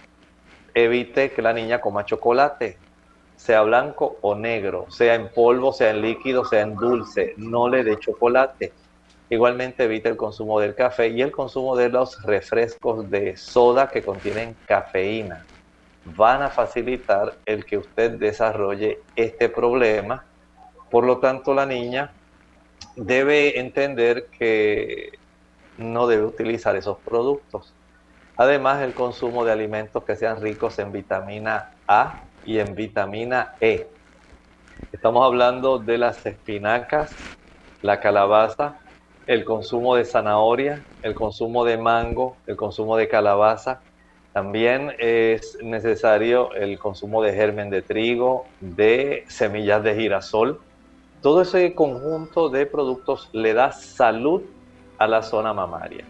[0.73, 2.77] evite que la niña coma chocolate,
[3.35, 7.83] sea blanco o negro, sea en polvo, sea en líquido, sea en dulce, no le
[7.83, 8.71] dé chocolate.
[9.29, 14.03] Igualmente evite el consumo del café y el consumo de los refrescos de soda que
[14.03, 15.45] contienen cafeína.
[16.05, 20.23] Van a facilitar el que usted desarrolle este problema.
[20.91, 22.11] Por lo tanto, la niña
[22.95, 25.13] debe entender que
[25.77, 27.73] no debe utilizar esos productos.
[28.35, 33.87] Además, el consumo de alimentos que sean ricos en vitamina A y en vitamina E.
[34.91, 37.15] Estamos hablando de las espinacas,
[37.81, 38.79] la calabaza,
[39.25, 43.83] el consumo de zanahoria, el consumo de mango, el consumo de calabaza.
[44.33, 50.59] También es necesario el consumo de germen de trigo, de semillas de girasol.
[51.21, 54.41] Todo ese conjunto de productos le da salud
[54.97, 56.05] a la zona mamaria.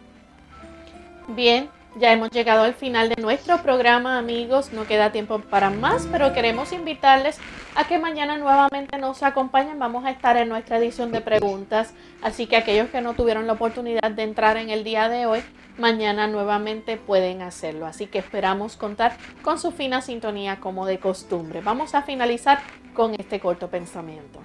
[1.28, 4.74] Bien, ya hemos llegado al final de nuestro programa, amigos.
[4.74, 7.39] No queda tiempo para más, pero queremos invitarles
[7.76, 9.80] a que mañana nuevamente nos acompañen.
[9.80, 11.94] Vamos a estar en nuestra edición de preguntas.
[12.22, 15.44] Así que aquellos que no tuvieron la oportunidad de entrar en el día de hoy,
[15.78, 17.86] mañana nuevamente pueden hacerlo.
[17.86, 21.62] Así que esperamos contar con su fina sintonía como de costumbre.
[21.62, 22.60] Vamos a finalizar
[22.94, 24.39] con este corto pensamiento.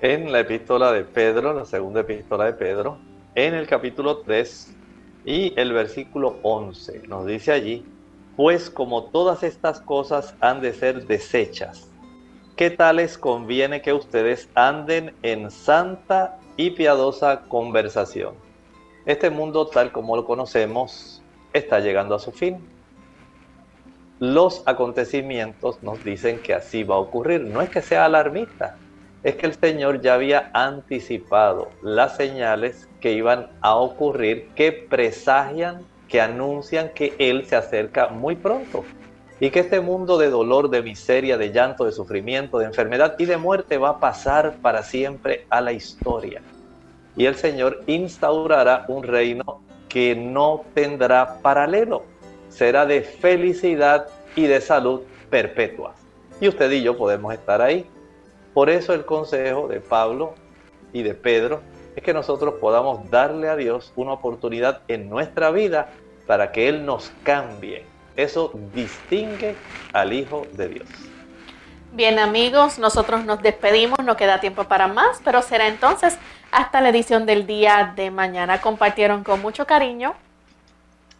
[0.00, 2.98] En la epístola de Pedro, la segunda epístola de Pedro,
[3.34, 4.74] en el capítulo 3
[5.24, 7.84] y el versículo 11 nos dice allí,
[8.36, 11.88] pues como todas estas cosas han de ser desechas,
[12.56, 18.34] ¿qué tales conviene que ustedes anden en santa y piadosa conversación?
[19.06, 21.22] Este mundo tal como lo conocemos
[21.52, 22.58] está llegando a su fin.
[24.18, 27.42] Los acontecimientos nos dicen que así va a ocurrir.
[27.42, 28.76] No es que sea alarmista,
[29.24, 35.80] es que el Señor ya había anticipado las señales que iban a ocurrir, que presagian,
[36.08, 38.84] que anuncian que Él se acerca muy pronto
[39.40, 43.24] y que este mundo de dolor, de miseria, de llanto, de sufrimiento, de enfermedad y
[43.24, 46.42] de muerte va a pasar para siempre a la historia.
[47.16, 52.04] Y el Señor instaurará un reino que no tendrá paralelo,
[52.50, 54.06] será de felicidad
[54.36, 55.00] y de salud
[55.30, 55.94] perpetua.
[56.40, 57.86] Y usted y yo podemos estar ahí.
[58.54, 60.34] Por eso el consejo de Pablo
[60.92, 61.60] y de Pedro
[61.96, 65.88] es que nosotros podamos darle a Dios una oportunidad en nuestra vida
[66.26, 67.84] para que Él nos cambie.
[68.16, 69.56] Eso distingue
[69.92, 70.88] al Hijo de Dios.
[71.92, 76.16] Bien amigos, nosotros nos despedimos, no queda tiempo para más, pero será entonces
[76.50, 78.60] hasta la edición del día de mañana.
[78.60, 80.14] Compartieron con mucho cariño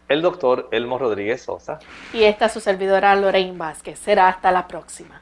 [0.07, 1.79] el doctor Elmo Rodríguez Sosa
[2.13, 3.99] y esta su servidora Lorraine Vázquez.
[3.99, 5.21] Será hasta la próxima.